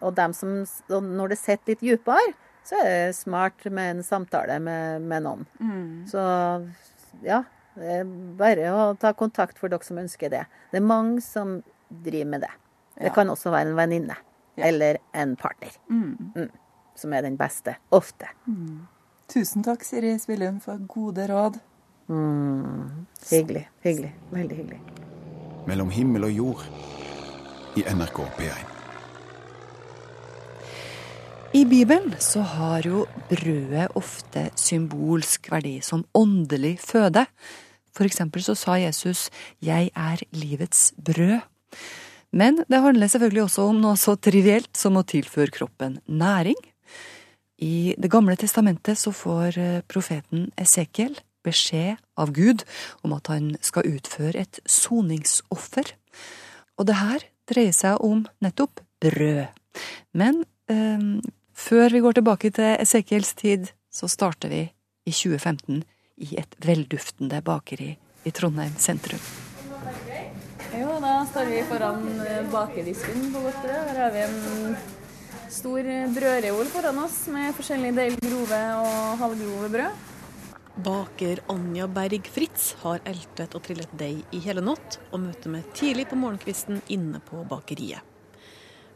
[0.03, 0.55] Og dem som,
[0.91, 2.33] og når det sitter litt dypere,
[2.67, 5.45] så er det smart med en samtale med, med noen.
[6.11, 6.19] Så
[7.23, 7.43] ja,
[7.77, 10.43] det er bare å ta kontakt for dere som ønsker det.
[10.73, 12.53] Det er mange som driver med det.
[12.97, 13.15] Det Ja.
[13.15, 14.17] kan også være en venninne.
[14.57, 15.71] Eller en partner.
[15.93, 16.49] Mm.
[16.97, 17.77] Som er den beste.
[17.93, 18.27] Ofte.
[19.29, 21.61] Tusen takk, Siri Spillum, for gode råd.
[22.09, 23.07] Mm.
[23.31, 23.69] Hyggelig.
[23.83, 24.15] Hyggelig.
[24.31, 24.81] Veldig hyggelig.
[25.67, 26.65] Mellom himmel og jord
[27.77, 28.73] i NRK P1.
[31.57, 37.25] I Bibelen så har jo brødet ofte symbolsk verdi som åndelig føde.
[37.97, 39.31] For eksempel så sa Jesus
[39.63, 41.41] 'Jeg er livets brød'.
[42.33, 46.57] Men det handler selvfølgelig også om noe så trivielt som å tilføre kroppen næring.
[47.59, 52.67] I Det gamle testamentet så får eh, profeten Esekiel beskjed av Gud
[53.07, 55.95] om at han skal utføre et soningsoffer.
[56.77, 59.47] Og det her dreier seg om nettopp brød.
[60.17, 61.23] Men eh,
[61.57, 64.63] før vi går tilbake til Esekiels tid, så starter vi
[65.07, 65.85] i 2015
[66.27, 67.93] i et velduftende bakeri
[68.27, 69.23] i Trondheim sentrum.
[70.77, 73.91] Jo, da står vi foran eh, bakedisken på godt brød.
[73.93, 74.77] Her har vi en
[75.53, 80.05] stor brødreol foran oss med forskjellige delgrove og halvgrove brød.
[80.77, 85.71] Baker Anja Berg Fritz har eltet og trillet deig i hele natt, og møter meg
[85.77, 88.05] tidlig på morgenkvisten inne på bakeriet.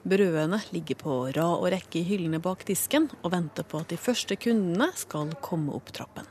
[0.05, 4.01] Brødene ligger på rad og rekke i hyllene bak disken, og venter på at de
[4.01, 6.29] første kundene skal komme opp trappen.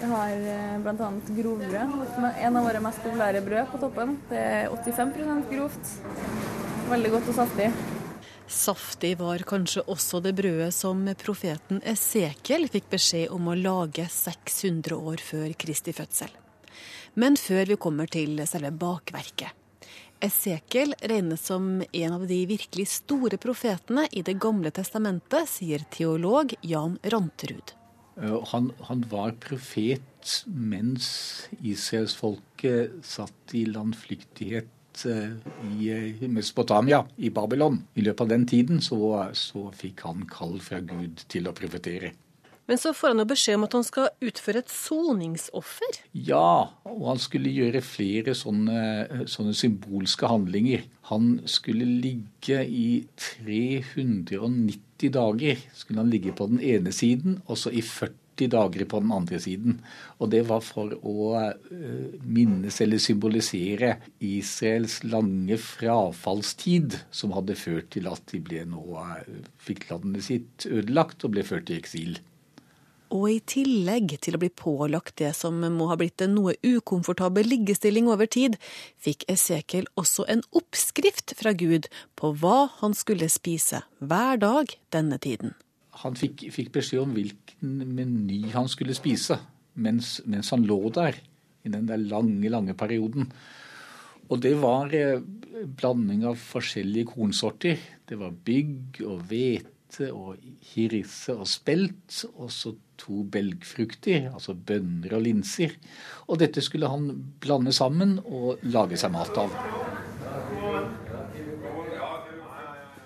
[0.00, 0.34] Vi har
[0.82, 1.12] bl.a.
[1.38, 1.96] grovbrød,
[2.30, 4.18] en av våre mest populære brød på toppen.
[4.30, 5.96] Det er 85% grovt.
[6.90, 7.70] Veldig godt og saftig.
[8.50, 14.96] Saftig var kanskje også det brødet som profeten Esekiel fikk beskjed om å lage 600
[14.98, 16.32] år før Kristi fødsel.
[17.14, 19.54] Men før vi kommer til selve bakverket.
[20.20, 26.52] Esekiel regnes som en av de virkelig store profetene i Det gamle testamentet, sier teolog
[26.60, 27.76] Jan Ranterud.
[28.18, 34.68] Uh, Han, han var profet mens israelsfolket satt i landflyktighet
[35.06, 35.36] uh,
[35.74, 37.82] i uh, Mesopotamia, i Babylon.
[37.94, 38.98] I løpet av den tiden så,
[39.36, 42.14] så fikk han kall fra Gud til å profetere.
[42.70, 45.96] Men så får han jo beskjed om at han skal utføre et soningsoffer.
[46.14, 50.84] Ja, og han skulle gjøre flere sånne, sånne symbolske handlinger.
[51.10, 53.02] Han skulle ligge i
[53.42, 55.58] 390 dager.
[55.74, 59.40] Skulle han ligge på den ene siden, og så i 40 dager på den andre
[59.42, 59.80] siden.
[60.18, 67.92] Og det var for å eh, minnes eller symbolisere Israels lange frafallstid, som hadde ført
[67.96, 72.20] til at de nå, eh, fikk landet sitt ødelagt og ble ført i eksil.
[73.10, 77.48] Og i tillegg til å bli pålagt det som må ha blitt en noe ukomfortabel
[77.50, 78.54] liggestilling over tid,
[79.02, 85.18] fikk Esekiel også en oppskrift fra Gud på hva han skulle spise hver dag denne
[85.18, 85.58] tiden.
[86.00, 89.38] Han fikk, fikk beskjed om hvilken meny han skulle spise
[89.80, 91.18] mens, mens han lå der
[91.64, 93.28] i den der lange, lange perioden.
[94.30, 95.20] Og det var eh,
[95.80, 97.80] blanding av forskjellige kornsorter.
[98.06, 100.38] Det var bygg og hvete og
[100.72, 105.74] hirse og spelt, og så to belgfrukter, altså bønner og linser.
[106.28, 107.10] Og dette skulle han
[107.42, 109.89] blande sammen og lage seg mat av.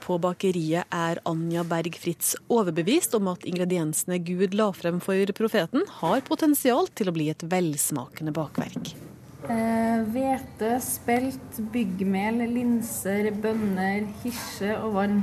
[0.05, 5.87] På bakeriet er Anja Berg Fritz overbevist om at ingrediensene Gud la frem for profeten,
[6.03, 8.93] har potensial til å bli et velsmakende bakverk.
[9.49, 15.23] Eh, spelt, byggmel, linser, bønner, hirse og vann.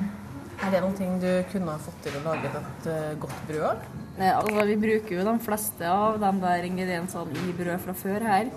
[0.62, 3.86] Er det ting du kunne ha fått til å lage et eh, godt brød av?
[4.18, 8.28] Eh, altså, vi bruker jo de fleste av de der ingrediensene i brød fra før
[8.30, 8.50] her.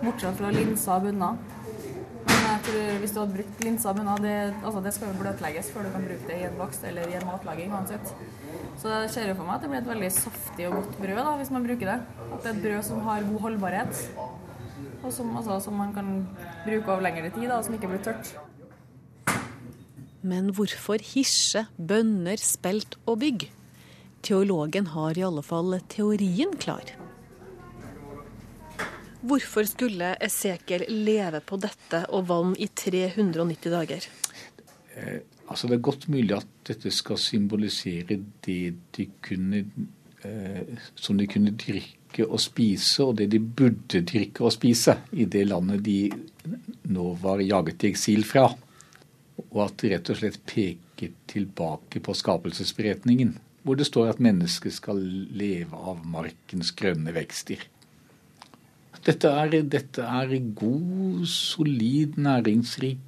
[0.00, 1.40] Bortsett fra linser og bunner.
[2.40, 5.70] Men jeg tror hvis du hadde brukt linser bunna, det, altså det skal jo bløtlegges
[5.74, 8.14] før du kan bruke det i en bakst eller i en matlaging uansett.
[8.80, 11.20] Så jeg ser jo for meg at det blir et veldig saftig og godt brød
[11.20, 11.98] da, hvis man bruker det.
[12.30, 14.00] At det er et brød som har god holdbarhet,
[15.02, 16.08] og som, altså, som man kan
[16.64, 18.32] bruke over lengre tid, da, som ikke blir tørt.
[20.20, 23.50] Men hvorfor hisje, bønner, spelt og bygg?
[24.24, 26.92] Teologen har i alle fall teorien klar.
[29.20, 34.06] Hvorfor skulle Esekiel leve på dette og vann i 390 dager?
[34.96, 39.64] Eh, altså Det er godt mulig at dette skal symbolisere det de kunne,
[40.24, 45.24] eh, som de kunne drikke og spise, og det de burde drikke og spise i
[45.24, 46.10] det landet de
[46.88, 48.48] nå var jaget i eksil fra.
[49.50, 54.72] Og at det rett og slett peker tilbake på skapelsesberetningen, hvor det står at mennesket
[54.72, 57.60] skal leve av markens grønne vekster.
[59.06, 62.98] Dette er, dette er god, solid, næringsrik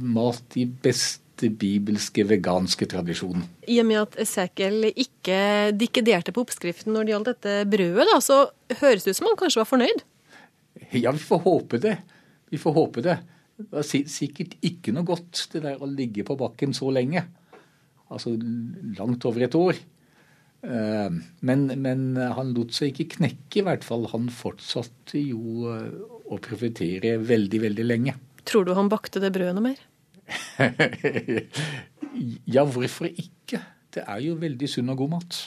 [0.00, 3.42] mat i beste bibelske veganske tradisjon.
[3.68, 8.20] I og med at Esekiel ikke dikkederte på oppskriften når det gjaldt dette brødet, da,
[8.22, 8.38] så
[8.80, 10.04] høres det ut som han kanskje var fornøyd?
[10.94, 11.96] Ja, vi får håpe det.
[12.52, 13.18] Vi får håpe det.
[13.58, 17.26] Det var sikkert ikke noe godt det der å ligge på bakken så lenge.
[18.12, 18.32] Altså
[18.98, 19.78] langt over et år.
[20.62, 24.06] Eh, men, men, han lot seg ikke knekke, i hvert fall.
[24.12, 25.88] Han fortsatte jo eh,
[26.30, 28.16] å profetere veldig, veldig lenge.
[28.48, 29.82] Tror du han bakte det brødet noe mer?
[32.54, 33.60] ja, hvorfor ikke?
[33.92, 35.42] Det er jo veldig sunn og god mat.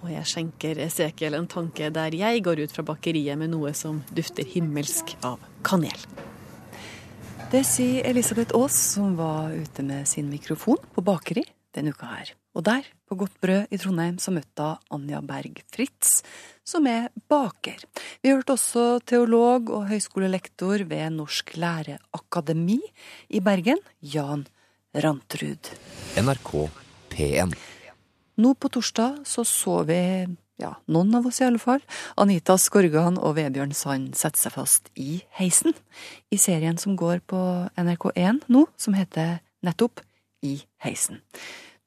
[0.00, 4.00] Og jeg skjenker Esekiel en tanke der jeg går ut fra bakeriet med noe som
[4.16, 6.08] dufter himmelsk av kanel.
[7.50, 11.42] Det sier Elisabeth Aas, som var ute med sin mikrofon på bakeri
[11.74, 12.28] denne uka her.
[12.54, 16.20] Og der, på Godt brød i Trondheim, så møtte hun Anja Berg Fritz,
[16.62, 17.82] som er baker.
[18.22, 22.78] Vi hørte også teolog og høyskolelektor ved Norsk læreakademi
[23.34, 24.46] i Bergen, Jan
[24.94, 25.72] Rantrud.
[26.22, 26.54] NRK
[27.10, 27.58] P1.
[28.38, 29.98] Nå på torsdag så så vi
[30.60, 31.80] ja, noen av oss i alle fall,
[32.20, 35.74] Anita Skorgan og Vebjørn Sand setter seg fast i heisen,
[36.30, 37.40] i serien som går på
[37.80, 40.04] NRK1 nå, som heter nettopp
[40.44, 41.20] I heisen.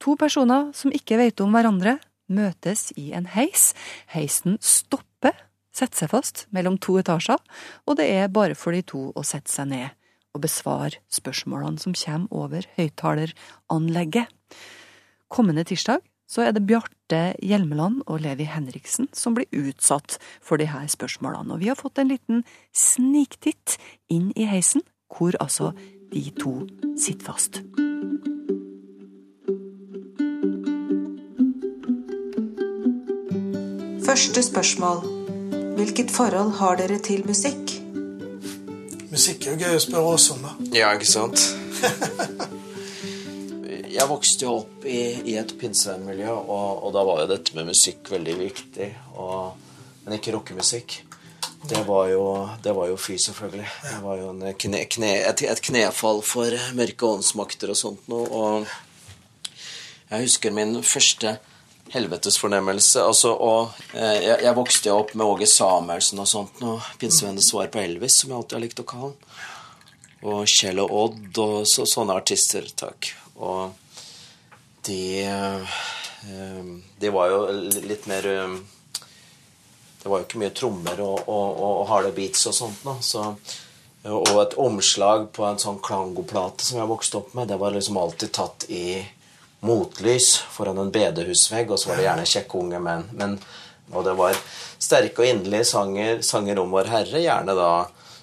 [0.03, 1.97] To personer som ikke vet om hverandre,
[2.33, 3.71] møtes i en heis.
[4.13, 5.35] Heisen stopper,
[5.73, 7.39] setter seg fast mellom to etasjer,
[7.87, 9.89] og det er bare for de to å sette seg ned
[10.33, 14.29] og besvare spørsmålene som kommer over høyttaleranlegget.
[15.33, 20.69] Kommende tirsdag så er det Bjarte Hjelmeland og Levi Henriksen som blir utsatt for de
[20.71, 21.53] her spørsmålene.
[21.53, 23.77] Og vi har fått en liten sniktitt
[24.11, 24.83] inn i heisen,
[25.13, 25.73] hvor altså
[26.13, 26.63] de to
[26.97, 27.61] sitter fast.
[34.03, 35.05] Første spørsmål.
[35.73, 37.79] Hvilket forhold har dere til musikk?
[39.11, 40.53] Musikk er jo gøy å spørre oss om, da.
[40.73, 41.41] Ja, ikke sant?
[44.03, 44.99] jeg vokste jo opp i,
[45.31, 48.87] i et pinsevennmiljø, og, og, da var jo dette med musikk veldig viktig.
[49.15, 49.69] Og,
[50.03, 50.97] men ikke rockemusikk.
[51.69, 52.23] Det var jo,
[52.63, 53.69] det var jo fy, selvfølgelig.
[53.85, 58.25] Det var jo kne, kne, et, et, knefall for mørke åndsmakter og sånt noe.
[58.27, 59.61] Og
[60.09, 61.37] jeg husker min første
[61.93, 63.05] helvetesfornemmelse.
[63.07, 66.81] Altså, og, eh, jeg, jeg, vokste jo opp med Åge Samuelsen og sånt noe.
[66.99, 69.39] Pinsevennenes svar på Elvis, som jeg alltid har likt å kalle han.
[70.33, 72.67] Og Kjell og Odd og så, sånne artister.
[72.83, 73.13] Takk.
[73.39, 73.79] Og
[74.85, 75.03] de
[76.99, 77.39] Det var jo
[77.87, 78.55] litt mer eh,
[80.01, 82.95] Det var jo ikke mye trommer og, og, og harde beats og sånt Da.
[83.01, 83.25] Så,
[84.03, 87.99] og et omslag på en sånn klangoplate som jeg vokste opp med, det var liksom
[88.01, 88.99] alltid tatt i
[89.63, 93.05] motlys foran en bedehusvegg, og så var det gjerne kjekke unge menn.
[93.15, 93.37] Men,
[93.95, 94.35] og det var
[94.75, 97.69] sterke og inderlige sanger, sanger om Vår Herre, gjerne da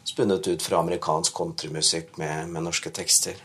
[0.04, 3.40] spunnet ut fra amerikansk countrymusikk med, med norske tekster.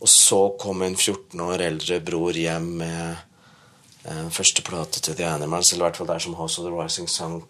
[0.00, 3.16] Og så kom en 14 år eldre bror hjem med
[4.04, 6.74] eh, første plate til The Animals, eller i hvert fall der som House of the
[6.74, 7.40] Rising Sun,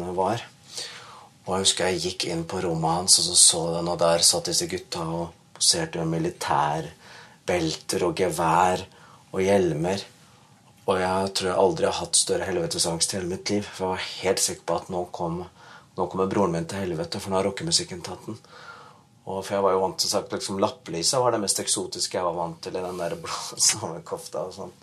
[0.00, 0.46] uh, var.
[1.44, 4.24] Og jeg husker jeg gikk inn på rommet hans og så så den, og der
[4.24, 8.86] satt disse gutta og poserte med militærbelter og gevær
[9.32, 10.04] og hjelmer.
[10.86, 13.66] Og jeg tror jeg aldri har hatt større helvetesangst i hele mitt liv.
[13.66, 15.42] For jeg var helt sikker på at nå, kom,
[15.98, 18.38] nå kommer broren min til helvete, for nå har rockemusikken tatt den.
[19.24, 22.26] Og for jeg var jo vant til sagt liksom Lapplisa var det mest eksotiske jeg
[22.26, 24.82] var vant til i den der blå kofta og sånt.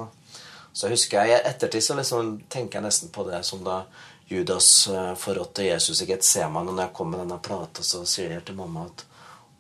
[0.72, 3.82] Så husker jeg i ettertid så liksom tenker jeg nesten på det som da
[4.30, 6.12] Judas eh, forrådte Jesus i.
[6.14, 9.06] Og når jeg kom med denne plata, så sier jeg til mamma at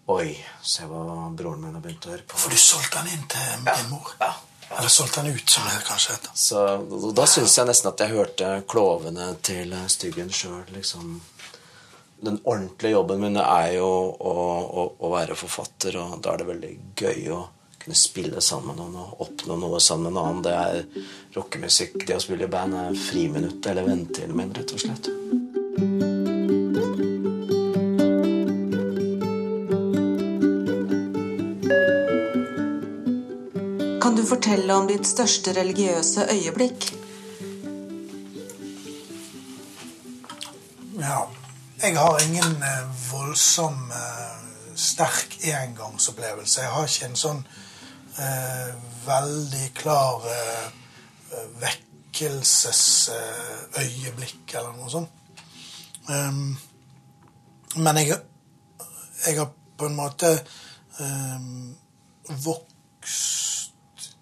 [0.09, 0.31] Oi,
[0.65, 2.37] se hva broren min har begynt å høre på.
[2.41, 3.75] For du solgte han inn til ja.
[3.77, 4.15] din mor?
[4.17, 4.31] Ja.
[4.69, 6.31] Eller solgte han ut, som det kanskje heter.
[6.33, 11.19] Så Da syns jeg nesten at jeg hørte klovene til Styggen sjøl liksom
[12.21, 16.49] den ordentlige jobben min er jo å, å, å, være forfatter, og da er det
[16.49, 17.39] veldig gøy å
[17.79, 20.43] kunne spille sammen med noen og oppnå noe sammen med en annen.
[20.43, 21.07] Det er
[21.37, 25.11] rockemusikk, det å spille i band, er friminuttet eller ventetiden min, rett og slett.
[34.03, 36.98] Kan du fortelle om ditt største religiøse øyeblikk?
[41.89, 44.37] Jeg har ingen eh, voldsom eh,
[44.77, 46.61] sterk engangsopplevelse.
[46.61, 47.47] Jeg har ikke en sånn
[48.21, 48.69] eh,
[49.07, 50.69] veldig klar eh,
[51.63, 55.09] vekkelsesøyeblikk eller noe sånt.
[56.09, 56.57] Um,
[57.81, 58.17] men jeg,
[59.23, 60.29] jeg har på en måte
[60.99, 61.75] um,
[62.45, 64.13] vokst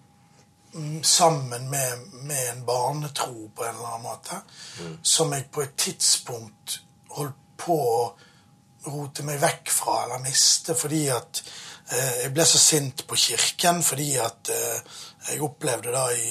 [1.04, 4.36] sammen med, med, en barnetro på en eller annen måte,
[4.80, 4.96] mm.
[5.02, 6.80] som jeg på et tidspunkt
[7.18, 8.00] holdt på å
[8.88, 11.42] rote meg vekk fra eller miste fordi at
[11.92, 14.96] eh, jeg ble så sint på kirken fordi at eh,
[15.28, 16.28] jeg opplevde da i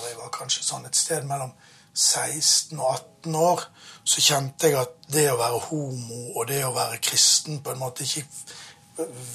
[0.00, 1.52] når jeg var kanskje sånn et sted mellom
[1.92, 3.64] 16 og 18 år,
[4.04, 7.82] så kjente jeg at det å være homo og det å være kristen på en
[7.82, 8.24] måte ikke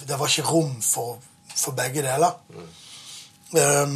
[0.06, 1.18] Det var ikke rom for,
[1.50, 2.36] for begge deler.
[2.54, 2.68] Mm.
[3.58, 3.96] Um,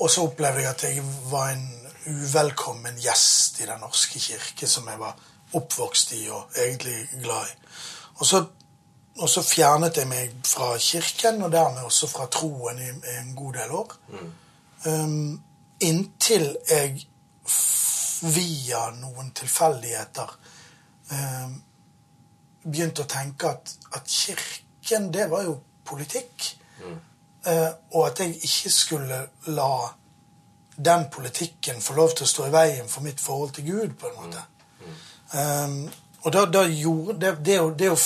[0.00, 1.66] og så opplevde jeg at jeg var en
[2.06, 5.18] uvelkommen gjest i Den norske kirke, som jeg var
[5.52, 7.56] oppvokst i og egentlig glad i.
[8.20, 8.44] Og så,
[9.18, 13.34] og så fjernet jeg meg fra kirken, og dermed også fra troen i, i en
[13.36, 13.96] god del år.
[14.08, 14.32] Mm.
[14.86, 15.42] Um,
[15.80, 17.06] inntil jeg
[18.20, 20.32] via noen tilfeldigheter
[21.10, 21.54] um,
[22.64, 26.50] begynte å tenke at, at, kirken, det var jo politikk.
[27.46, 29.72] Uh, og at jeg ikke skulle la
[30.84, 34.10] den politikken få lov til å stå i veien for mitt forhold til Gud, på
[34.10, 34.44] en måte.
[35.32, 35.82] Um,
[36.22, 37.98] og da, da gjorde det, det, å, det, å,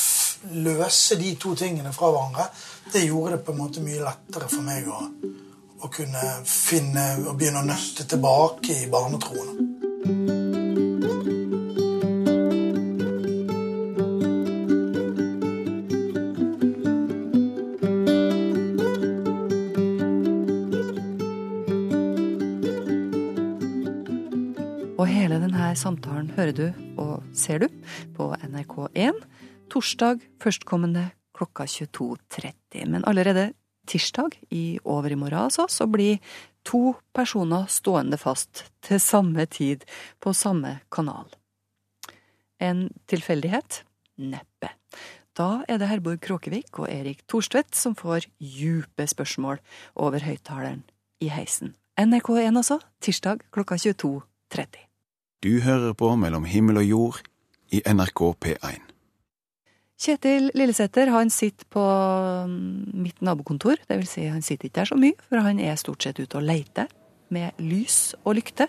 [0.55, 2.49] løse de to tingene fra hverandre,
[2.93, 4.99] det gjorde det på en måte mye lettere for meg å,
[5.83, 9.74] å kunne finne og begynne å nøste tilbake i barnetroen.
[25.79, 26.67] Samtalen hører du
[27.01, 27.69] og ser du
[28.17, 29.21] på NRK1
[29.73, 32.87] torsdag førstkommende klokka 22.30.
[32.87, 33.53] Men allerede
[33.91, 36.23] tirsdag i overmorgen altså, så blir
[36.65, 39.85] to personer stående fast til samme tid
[40.23, 41.27] på samme kanal.
[42.63, 43.83] En tilfeldighet?
[44.17, 44.71] Neppe.
[45.35, 49.59] Da er det Herborg Kråkevik og Erik Thorstvedt som får djupe spørsmål
[49.99, 50.85] over høyttaleren
[51.21, 51.75] i heisen.
[51.99, 54.94] NRK1 altså, tirsdag klokka 22.30.
[55.43, 57.23] Du hører på Mellom himmel og jord
[57.75, 58.83] i NRK P1.
[60.05, 61.83] Kjetil Lillesæter han sitter på
[62.49, 63.79] mm, mitt nabokontor.
[63.89, 66.41] Det vil si, han sitter ikke der så mye, for han er stort sett ute
[66.41, 66.91] og leter
[67.35, 68.67] med lys og lykte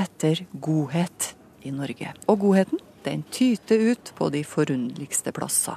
[0.00, 1.34] etter godhet
[1.64, 2.12] i Norge.
[2.28, 5.76] Og godheten den tyter ut på de forunderligste plasser.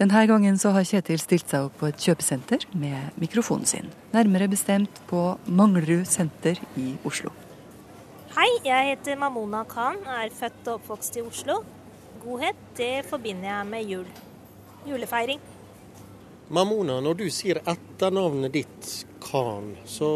[0.00, 3.92] Denne gangen så har Kjetil stilt seg opp på et kjøpesenter med mikrofonen sin.
[4.14, 7.30] Nærmere bestemt på Manglerud senter i Oslo.
[8.34, 11.60] Hei, jeg heter Mamona Khan, er født og oppvokst i Oslo.
[12.18, 14.08] Godhet, det forbinder jeg med jul.
[14.90, 15.38] Julefeiring.
[16.50, 18.90] Mamona, når du sier etternavnet ditt
[19.22, 20.10] Khan, så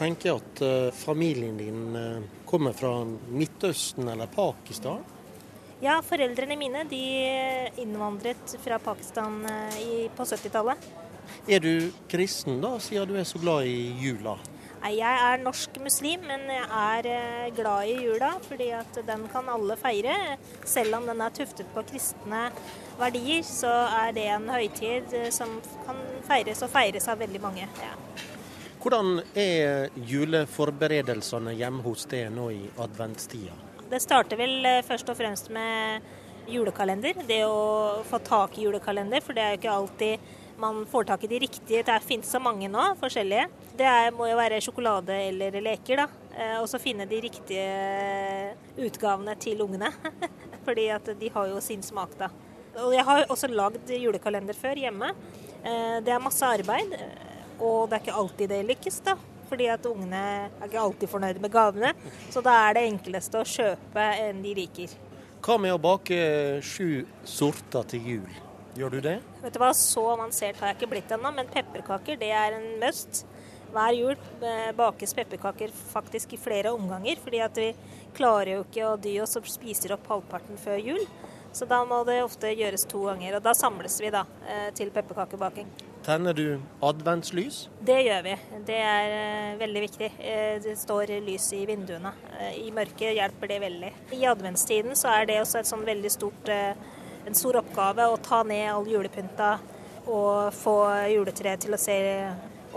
[0.00, 5.04] tenker jeg at uh, familien din uh, kommer fra Midtøsten eller Pakistan?
[5.84, 7.04] Ja, foreldrene mine de
[7.84, 9.42] innvandret fra Pakistan
[10.16, 10.88] på 70-tallet.
[11.44, 14.40] Er du kristen da, siden du er så glad i jula?
[14.78, 19.48] Jeg er norsk muslim, men jeg er eh, glad i jula fordi at den kan
[19.50, 20.14] alle feire.
[20.64, 22.48] Selv om den er tuftet på kristne
[22.98, 23.72] verdier, så
[24.04, 25.98] er det en høytid eh, som kan
[26.28, 27.66] feires og feires av veldig mange.
[27.82, 27.94] Ja.
[28.78, 33.56] Hvordan er juleforberedelsene hjemme hos deg nå i adventstida?
[33.90, 36.06] Det starter vel eh, først og fremst med
[36.48, 37.18] julekalender.
[37.26, 41.24] Det å få tak i julekalender, for det er jo ikke alltid man får tak
[41.24, 41.82] i de riktige.
[41.82, 43.46] Det finnes så mange nå, forskjellige.
[43.78, 46.08] Det er, må jo være sjokolade eller leker, da.
[46.34, 47.64] Eh, og så finne de riktige
[48.88, 49.92] utgavene til ungene.
[50.66, 52.30] Fordi at de har jo sin smak, da.
[52.82, 55.12] Og jeg har også lagd julekalender før hjemme.
[55.62, 56.94] Eh, det er masse arbeid,
[57.58, 59.16] og det er ikke alltid det lykkes, da.
[59.48, 61.94] Fordi at ungene er ikke alltid fornøyde med gavene.
[62.28, 64.98] Så da er det enkleste å kjøpe en de liker.
[65.38, 66.18] Hva med å bake
[66.66, 68.44] sju sorter til jul?
[68.76, 69.16] Gjør du det?
[69.42, 72.68] Vet du hva, Så avansert har jeg ikke blitt ennå, men pepperkaker det er en
[72.82, 73.24] must.
[73.72, 77.72] Hver jul eh, bakes pepperkaker faktisk i flere omganger, fordi at vi
[78.16, 81.04] klarer jo ikke å dy oss og spiser opp halvparten før jul.
[81.52, 83.38] Så da må det ofte gjøres to ganger.
[83.38, 85.68] Og da samles vi da eh, til pepperkakebaking.
[86.06, 87.66] Tenner du adventslys?
[87.84, 88.34] Det gjør vi.
[88.68, 90.10] Det er eh, veldig viktig.
[90.64, 92.12] Det står lys i vinduene.
[92.56, 93.90] I mørket hjelper det veldig.
[94.16, 96.78] I adventstiden så er det også et sånn veldig stort, eh,
[97.28, 99.54] en stor oppgave å ta ned all julepynta
[100.08, 100.76] og få
[101.12, 101.96] juletreet til å se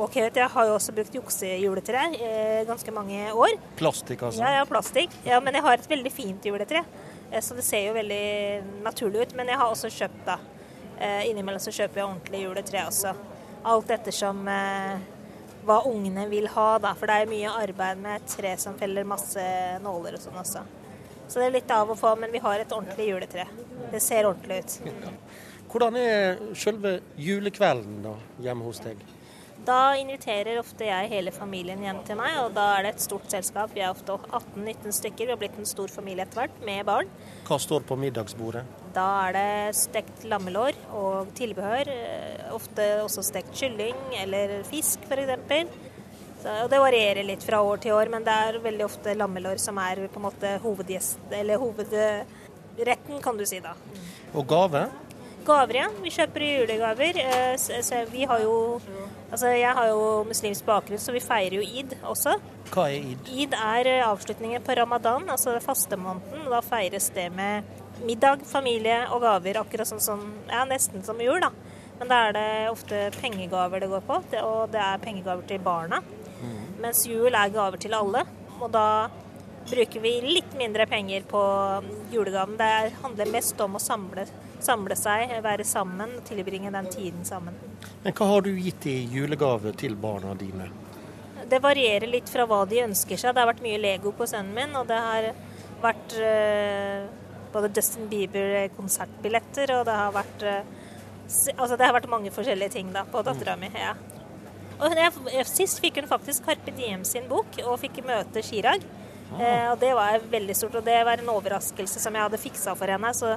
[0.01, 0.35] ok ut.
[0.39, 3.55] Jeg har jo også brukt juksejuletre eh, ganske mange år.
[3.79, 4.43] Plastikk, altså?
[4.43, 5.15] Ja, ja, plastikk.
[5.27, 6.83] Ja, men jeg har et veldig fint juletre.
[7.31, 9.35] Eh, Så det ser jo veldig naturlig ut.
[9.39, 10.37] Men jeg har også kjøpt, da.
[10.99, 13.15] Eh, Innimellom så kjøper jeg ordentlig juletre også.
[13.71, 14.99] Alt ettersom eh,
[15.67, 16.93] hva ungene vil ha, da.
[16.97, 19.43] For det er mye arbeid med et tre som feller masse
[19.83, 20.63] nåler og sånn også.
[21.31, 23.45] Så det er litt av og på, men vi har et ordentlig juletre.
[23.93, 24.73] Det ser ordentlig ut.
[25.71, 28.99] Hvordan er selve julekvelden da, hjemme hos deg?
[29.61, 33.29] Da inviterer ofte jeg hele familien hjem til meg, og da er det et stort
[33.29, 33.69] selskap.
[33.75, 35.27] Vi er ofte 18-19 stykker.
[35.29, 37.11] Vi har blitt en stor familie etter hvert, med barn.
[37.45, 38.65] Hva står på middagsbordet?
[38.95, 41.93] Da er det stekt lammelår og tilbehør.
[41.93, 45.77] eh, Ofte også stekt kylling eller fisk, f.eks.
[46.45, 49.77] Og det varierer litt fra år til år, men det er veldig ofte lammelår som
[49.77, 53.73] er på en måte hovedgjest, eller hovedretten, kan du si da.
[54.33, 54.87] Og gave?
[55.45, 55.87] Gaver, ja.
[56.03, 57.17] Vi kjøper julegaver.
[57.17, 58.79] Eh, så- så Vi har jo
[59.31, 62.35] Altså, jeg har jo muslimsk bakgrunn, så vi feirer jo id også.
[62.69, 63.17] Hva er id?
[63.29, 66.49] Id er eh, avslutningen på ramadan, altså fastemåneden.
[66.49, 67.63] Da feires det med
[68.03, 71.49] middag, familie og gaver, akkurat sånn som Ja, nesten som jul, da.
[71.97, 76.01] Men da er det ofte pengegaver det går på, og det er pengegaver til barna.
[76.81, 78.23] Mens jul er gaver til alle.
[78.59, 78.85] Og da
[79.69, 81.41] bruker vi litt mindre penger på
[82.11, 82.57] julegaven.
[82.57, 84.25] Det er- handler mest om å samle,
[84.59, 87.53] samle seg, være sammen, tilbringe den tiden sammen.
[88.03, 90.69] Men hva har du gitt i julegave til barna dine?
[91.47, 93.33] Det varierer litt fra hva de ønsker seg.
[93.33, 95.33] Det har vært mye Lego på sønnen min, og det har
[95.81, 97.07] vært eh,
[97.51, 100.63] både Justin Bieber-konsertbilletter, og det har vært eh,
[101.57, 103.69] Altså, det har vært mange forskjellige ting da, på dattera mi.
[103.73, 103.93] Ja.
[104.81, 108.85] Og jeg, sist fikk hun faktisk Carpe Diem sin bok, og fikk møte Chirag.
[109.39, 112.73] Eh, og det var veldig stort, og det var en overraskelse som jeg hadde fiksa
[112.77, 113.13] for henne.
[113.15, 113.35] Så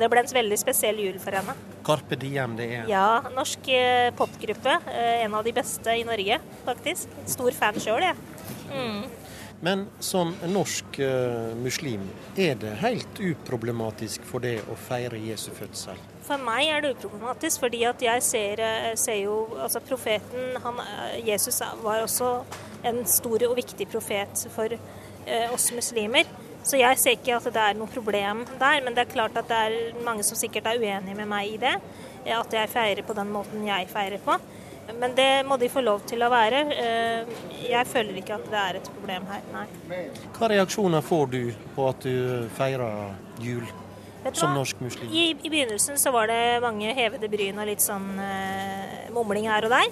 [0.00, 1.54] det ble en veldig spesiell jul for henne.
[1.86, 4.80] Carpe Diem, det er Ja, norsk eh, popgruppe.
[4.90, 7.14] Eh, en av de beste i Norge, faktisk.
[7.28, 8.16] Stor fan sjøl, jeg.
[8.72, 9.06] Mm.
[9.66, 10.98] Men som norsk
[11.62, 12.02] muslim,
[12.36, 15.96] er det helt uproblematisk for det å feire Jesu fødsel?
[16.26, 20.80] For meg er det uproblematisk, fordi at jeg ser, eh, ser jo altså Profeten, han,
[20.82, 22.30] eh, Jesus, var også
[22.84, 26.26] en stor og viktig profet for eh, oss muslimer.
[26.66, 29.46] Så jeg ser ikke at det er noe problem der, men det er klart at
[29.46, 31.76] det er mange som sikkert er uenige med meg i det.
[32.24, 34.38] eh, At jeg feirer på den måten jeg feirer på.
[34.98, 36.60] Men det må de få lov til å være.
[37.66, 39.64] Jeg føler ikke at det er et problem her, nei.
[40.36, 41.40] Hva reaksjoner får du
[41.74, 43.66] på at du feirer jul
[44.34, 45.12] som norsk muslim?
[45.12, 49.68] I, I begynnelsen så var det mange hevede bryn og litt sånn eh, mumling her
[49.68, 49.90] og der.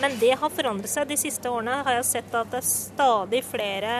[0.00, 1.08] Men det har forandret seg.
[1.08, 3.92] De siste årene har jeg sett at det er stadig flere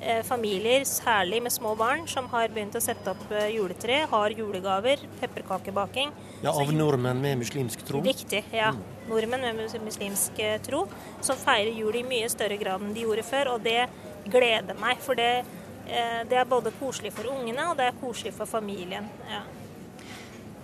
[0.00, 4.34] eh, familier, særlig med små barn, som har begynt å sette opp eh, juletre, har
[4.34, 6.10] julegaver, pepperkakebaking.
[6.42, 8.02] Ja, Av nordmenn med muslimsk tro?
[8.04, 8.72] Riktig, ja.
[9.06, 10.86] Nordmenn med muslimsk eh, tro
[11.20, 13.86] som feirer jul i mye større grad enn de gjorde før, og det
[14.26, 14.98] gleder meg.
[15.04, 15.46] For det,
[15.86, 19.06] det er både koselig for ungene, og det er koselig for familien.
[19.30, 19.44] Ja.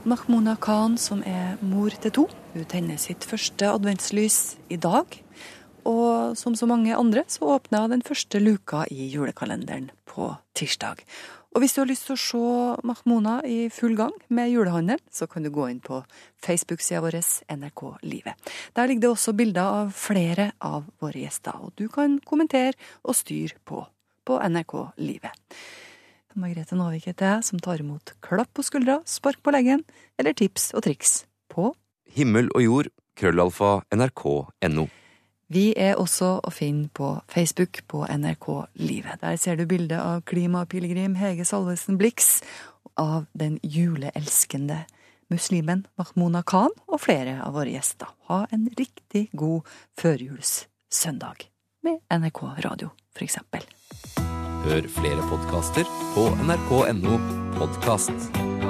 [0.03, 2.25] Mahmouna Khan, som er mor til to,
[2.57, 5.07] hun tenner sitt første adventslys i dag.
[5.87, 11.05] Og som så mange andre, så åpner hun den første luka i julekalenderen på tirsdag.
[11.53, 15.29] Og hvis du har lyst til å se Mahmouna i full gang med julehandel, så
[15.29, 16.01] kan du gå inn på
[16.43, 17.19] Facebook-sida vår
[17.53, 18.53] NRK Livet.
[18.75, 22.73] Der ligger det også bilder av flere av våre gjester, og du kan kommentere
[23.05, 23.85] og styre på
[24.29, 25.37] på NRK Livet.
[26.39, 29.85] Margrethe Naavik heter jeg, som tar imot klapp på skuldra, spark på leggen
[30.21, 31.73] eller tips og triks på
[32.13, 34.89] Himmel og jord, krøllalfa, nrk.no.
[35.53, 38.47] Vi er også å finne på Facebook på NRK
[38.81, 39.21] Livet.
[39.21, 42.41] Der ser du bilde av klimapilegrim Hege Salvesen Blix,
[43.01, 44.83] av den juleelskende
[45.33, 48.11] muslimen Mahmouna Khan og flere av våre gjester.
[48.29, 49.69] Ha en riktig god
[50.01, 51.47] førjulssøndag
[51.85, 53.67] med NRK Radio, eksempel.
[54.63, 55.85] Hør flere podkaster
[56.15, 57.19] på nrk.no
[57.59, 58.62] podkast.